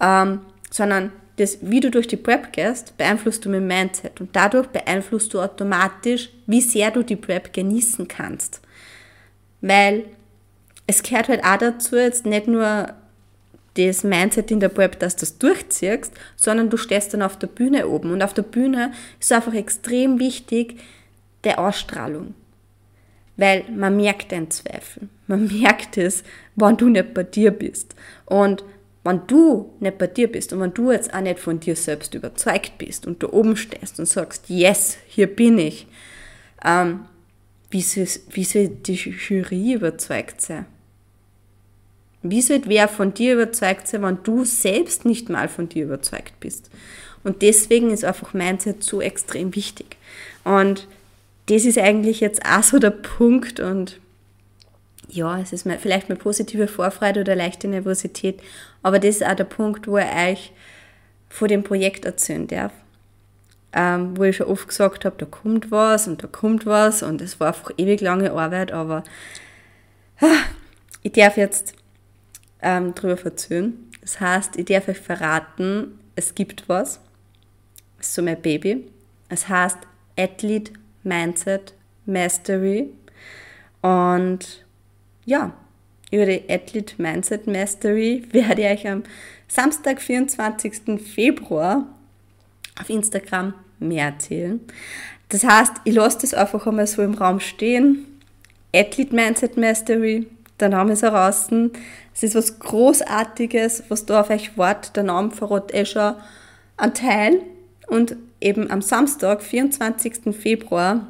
ähm, 0.00 0.40
sondern 0.70 1.12
das, 1.36 1.58
wie 1.62 1.80
du 1.80 1.90
durch 1.90 2.06
die 2.06 2.16
Prep 2.16 2.52
gehst, 2.52 2.96
beeinflusst 2.96 3.44
du 3.44 3.48
mit 3.48 3.62
Mindset. 3.62 4.20
Und 4.20 4.34
dadurch 4.34 4.68
beeinflusst 4.68 5.32
du 5.34 5.40
automatisch, 5.40 6.30
wie 6.46 6.60
sehr 6.60 6.90
du 6.90 7.02
die 7.02 7.16
Prep 7.16 7.52
genießen 7.52 8.08
kannst. 8.08 8.60
Weil 9.60 10.04
es 10.86 11.02
gehört 11.02 11.28
halt 11.28 11.44
auch 11.44 11.56
dazu, 11.58 11.96
jetzt 11.96 12.26
nicht 12.26 12.46
nur 12.46 12.88
das 13.76 14.04
Mindset 14.04 14.50
in 14.50 14.60
der 14.60 14.68
Prep, 14.68 14.98
dass 14.98 15.16
du 15.16 15.20
das 15.20 15.38
durchziehst, 15.38 16.12
sondern 16.36 16.70
du 16.70 16.76
stehst 16.76 17.14
dann 17.14 17.22
auf 17.22 17.38
der 17.38 17.46
Bühne 17.46 17.88
oben. 17.88 18.10
Und 18.10 18.22
auf 18.22 18.34
der 18.34 18.42
Bühne 18.42 18.92
ist 19.20 19.32
einfach 19.32 19.54
extrem 19.54 20.18
wichtig 20.18 20.76
der 21.44 21.58
Ausstrahlung. 21.58 22.34
Weil 23.36 23.64
man 23.70 23.96
merkt 23.96 24.32
den 24.32 24.50
Zweifel. 24.50 25.08
Man 25.26 25.46
merkt 25.60 25.98
es, 25.98 26.24
wenn 26.54 26.76
du 26.76 26.88
nicht 26.88 27.14
bei 27.14 27.22
dir 27.22 27.50
bist. 27.50 27.94
Und 28.24 28.64
wenn 29.04 29.26
du 29.26 29.72
nicht 29.78 29.98
bei 29.98 30.08
dir 30.08 30.30
bist 30.30 30.52
und 30.52 30.60
wenn 30.60 30.74
du 30.74 30.90
jetzt 30.90 31.14
auch 31.14 31.20
nicht 31.20 31.38
von 31.38 31.60
dir 31.60 31.76
selbst 31.76 32.14
überzeugt 32.14 32.76
bist 32.78 33.06
und 33.06 33.22
da 33.22 33.28
oben 33.28 33.56
stehst 33.56 34.00
und 34.00 34.06
sagst, 34.06 34.48
yes, 34.48 34.96
hier 35.06 35.28
bin 35.28 35.58
ich, 35.58 35.86
ähm, 36.64 37.04
wie 37.70 37.82
soll 37.82 38.68
die 38.68 38.94
Jury 38.94 39.74
überzeugt 39.74 40.40
sein? 40.40 40.66
Wie 42.30 42.42
soll 42.42 42.62
wer 42.66 42.88
von 42.88 43.14
dir 43.14 43.34
überzeugt 43.34 43.88
sein, 43.88 44.02
wenn 44.02 44.18
du 44.22 44.44
selbst 44.44 45.04
nicht 45.04 45.28
mal 45.28 45.48
von 45.48 45.68
dir 45.68 45.84
überzeugt 45.84 46.38
bist? 46.40 46.70
Und 47.24 47.42
deswegen 47.42 47.90
ist 47.90 48.04
einfach 48.04 48.34
Mindset 48.34 48.84
so 48.84 49.00
extrem 49.00 49.54
wichtig. 49.54 49.96
Und 50.44 50.86
das 51.46 51.64
ist 51.64 51.78
eigentlich 51.78 52.20
jetzt 52.20 52.44
auch 52.44 52.62
so 52.62 52.78
der 52.78 52.90
Punkt 52.90 53.60
und 53.60 54.00
ja, 55.08 55.38
es 55.40 55.52
ist 55.52 55.66
vielleicht 55.80 56.10
eine 56.10 56.18
positive 56.18 56.66
Vorfreude 56.66 57.20
oder 57.20 57.36
leichte 57.36 57.68
Nervosität, 57.68 58.40
aber 58.82 58.98
das 58.98 59.16
ist 59.16 59.26
auch 59.26 59.34
der 59.34 59.44
Punkt, 59.44 59.86
wo 59.86 59.98
ich 59.98 60.04
euch 60.04 60.52
vor 61.28 61.48
dem 61.48 61.62
Projekt 61.62 62.04
erzählen 62.04 62.46
darf. 62.46 62.72
Ähm, 63.72 64.16
wo 64.16 64.24
ich 64.24 64.36
schon 64.36 64.46
oft 64.46 64.68
gesagt 64.68 65.04
habe, 65.04 65.16
da 65.18 65.26
kommt 65.26 65.70
was 65.70 66.08
und 66.08 66.22
da 66.22 66.28
kommt 66.28 66.64
was 66.64 67.02
und 67.02 67.20
es 67.20 67.38
war 67.40 67.48
einfach 67.48 67.72
ewig 67.76 68.00
lange 68.00 68.32
Arbeit, 68.32 68.72
aber 68.72 69.04
ah, 70.20 70.44
ich 71.02 71.12
darf 71.12 71.36
jetzt 71.36 71.74
ähm, 72.62 72.94
drüber 72.94 73.22
erzählen. 73.24 73.74
Das 74.00 74.20
heißt, 74.20 74.56
ich 74.56 74.66
darf 74.66 74.88
euch 74.88 74.98
verraten, 74.98 75.98
es 76.14 76.34
gibt 76.34 76.68
was. 76.68 77.00
Das 77.98 78.08
ist 78.08 78.14
so 78.14 78.22
mein 78.22 78.40
Baby. 78.40 78.86
Es 79.28 79.48
heißt 79.48 79.78
Athlete 80.16 80.72
Mindset 81.02 81.74
Mastery. 82.06 82.90
Und 83.82 84.64
ja, 85.24 85.52
über 86.10 86.26
die 86.26 86.42
Athlete 86.48 86.94
Mindset 86.98 87.46
Mastery 87.46 88.24
werde 88.32 88.62
ich 88.62 88.68
euch 88.68 88.88
am 88.88 89.02
Samstag, 89.48 90.00
24. 90.00 91.00
Februar 91.00 91.86
auf 92.80 92.90
Instagram 92.90 93.54
mehr 93.78 94.06
erzählen. 94.06 94.60
Das 95.28 95.44
heißt, 95.44 95.72
ich 95.84 95.94
lasse 95.94 96.18
das 96.20 96.34
einfach 96.34 96.66
einmal 96.66 96.86
so 96.86 97.02
im 97.02 97.14
Raum 97.14 97.40
stehen. 97.40 98.06
Athlete 98.74 99.14
Mindset 99.14 99.56
Mastery, 99.56 100.26
der 100.60 100.68
Name 100.68 100.92
ist 100.92 101.02
heraus. 101.02 101.48
Es 102.14 102.22
ist 102.22 102.34
was 102.34 102.58
Großartiges, 102.58 103.84
was 103.88 104.06
da 104.06 104.20
auf 104.20 104.30
euch 104.30 104.56
wartet. 104.56 104.96
Der 104.96 105.04
Name 105.04 105.30
verrät 105.30 105.74
eh 105.74 105.84
schon 105.84 106.14
einen 106.76 106.94
Teil. 106.94 107.40
Und 107.88 108.16
eben 108.40 108.70
am 108.70 108.82
Samstag, 108.82 109.42
24. 109.42 110.34
Februar, 110.36 111.06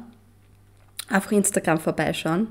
auf 1.11 1.31
Instagram 1.31 1.79
vorbeischauen. 1.79 2.47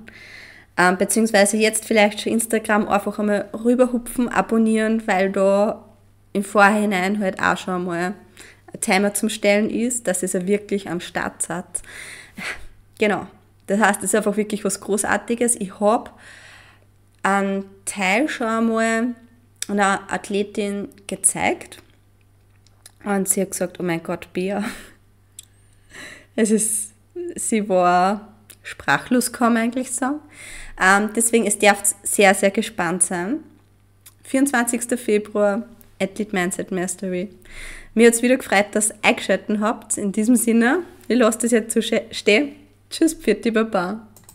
Ähm, 0.76 0.98
beziehungsweise 0.98 1.56
jetzt 1.56 1.84
vielleicht 1.84 2.20
schon 2.20 2.32
Instagram 2.32 2.88
einfach 2.88 3.18
einmal 3.18 3.48
rüberhupfen, 3.52 4.28
abonnieren, 4.28 5.06
weil 5.06 5.30
da 5.30 5.84
im 6.32 6.44
Vorhinein 6.44 7.18
halt 7.20 7.40
auch 7.40 7.56
schon 7.56 7.84
mal 7.84 8.14
ein 8.72 8.80
Timer 8.80 9.14
zum 9.14 9.28
Stellen 9.28 9.70
ist, 9.70 10.06
dass 10.06 10.22
es 10.22 10.34
ja 10.34 10.46
wirklich 10.46 10.90
am 10.90 11.00
Start 11.00 11.42
seid. 11.42 11.64
Genau. 12.98 13.26
Das 13.66 13.80
heißt, 13.80 13.98
es 13.98 14.10
ist 14.10 14.14
einfach 14.14 14.36
wirklich 14.36 14.64
was 14.64 14.80
Großartiges. 14.80 15.56
Ich 15.56 15.80
habe 15.80 16.10
einen 17.26 17.64
Teil 17.84 18.28
schon 18.28 18.46
einmal 18.46 19.14
einer 19.68 20.12
Athletin 20.12 20.88
gezeigt 21.08 21.82
und 23.04 23.28
sie 23.28 23.40
hat 23.40 23.50
gesagt, 23.50 23.80
oh 23.80 23.82
mein 23.82 24.02
Gott, 24.02 24.32
Bea. 24.32 24.64
Es 26.38 26.50
ist, 26.50 26.92
sie 27.34 27.66
war 27.66 28.34
sprachlos, 28.62 29.32
kann 29.32 29.54
man 29.54 29.62
eigentlich 29.62 29.90
sagen. 29.90 30.20
Ähm, 30.78 31.08
deswegen, 31.16 31.46
es 31.46 31.58
darf 31.58 31.82
sehr, 32.02 32.34
sehr 32.34 32.50
gespannt 32.50 33.02
sein. 33.02 33.38
24. 34.24 35.00
Februar, 35.00 35.66
Athlete 35.98 36.34
Mindset 36.34 36.72
Mastery. 36.72 37.30
Mir 37.94 38.08
hat 38.08 38.14
es 38.16 38.22
wieder 38.22 38.36
gefreut, 38.36 38.66
dass 38.72 38.90
ihr 38.90 38.96
eingeschaltet 39.00 39.60
habt. 39.60 39.96
In 39.96 40.12
diesem 40.12 40.36
Sinne, 40.36 40.80
ich 41.08 41.16
lasse 41.16 41.38
das 41.38 41.52
jetzt 41.52 41.72
so 41.72 41.80
stehen. 41.80 42.52
Tschüss, 42.90 43.14
Pfiat, 43.14 43.50
Baba. 43.54 44.06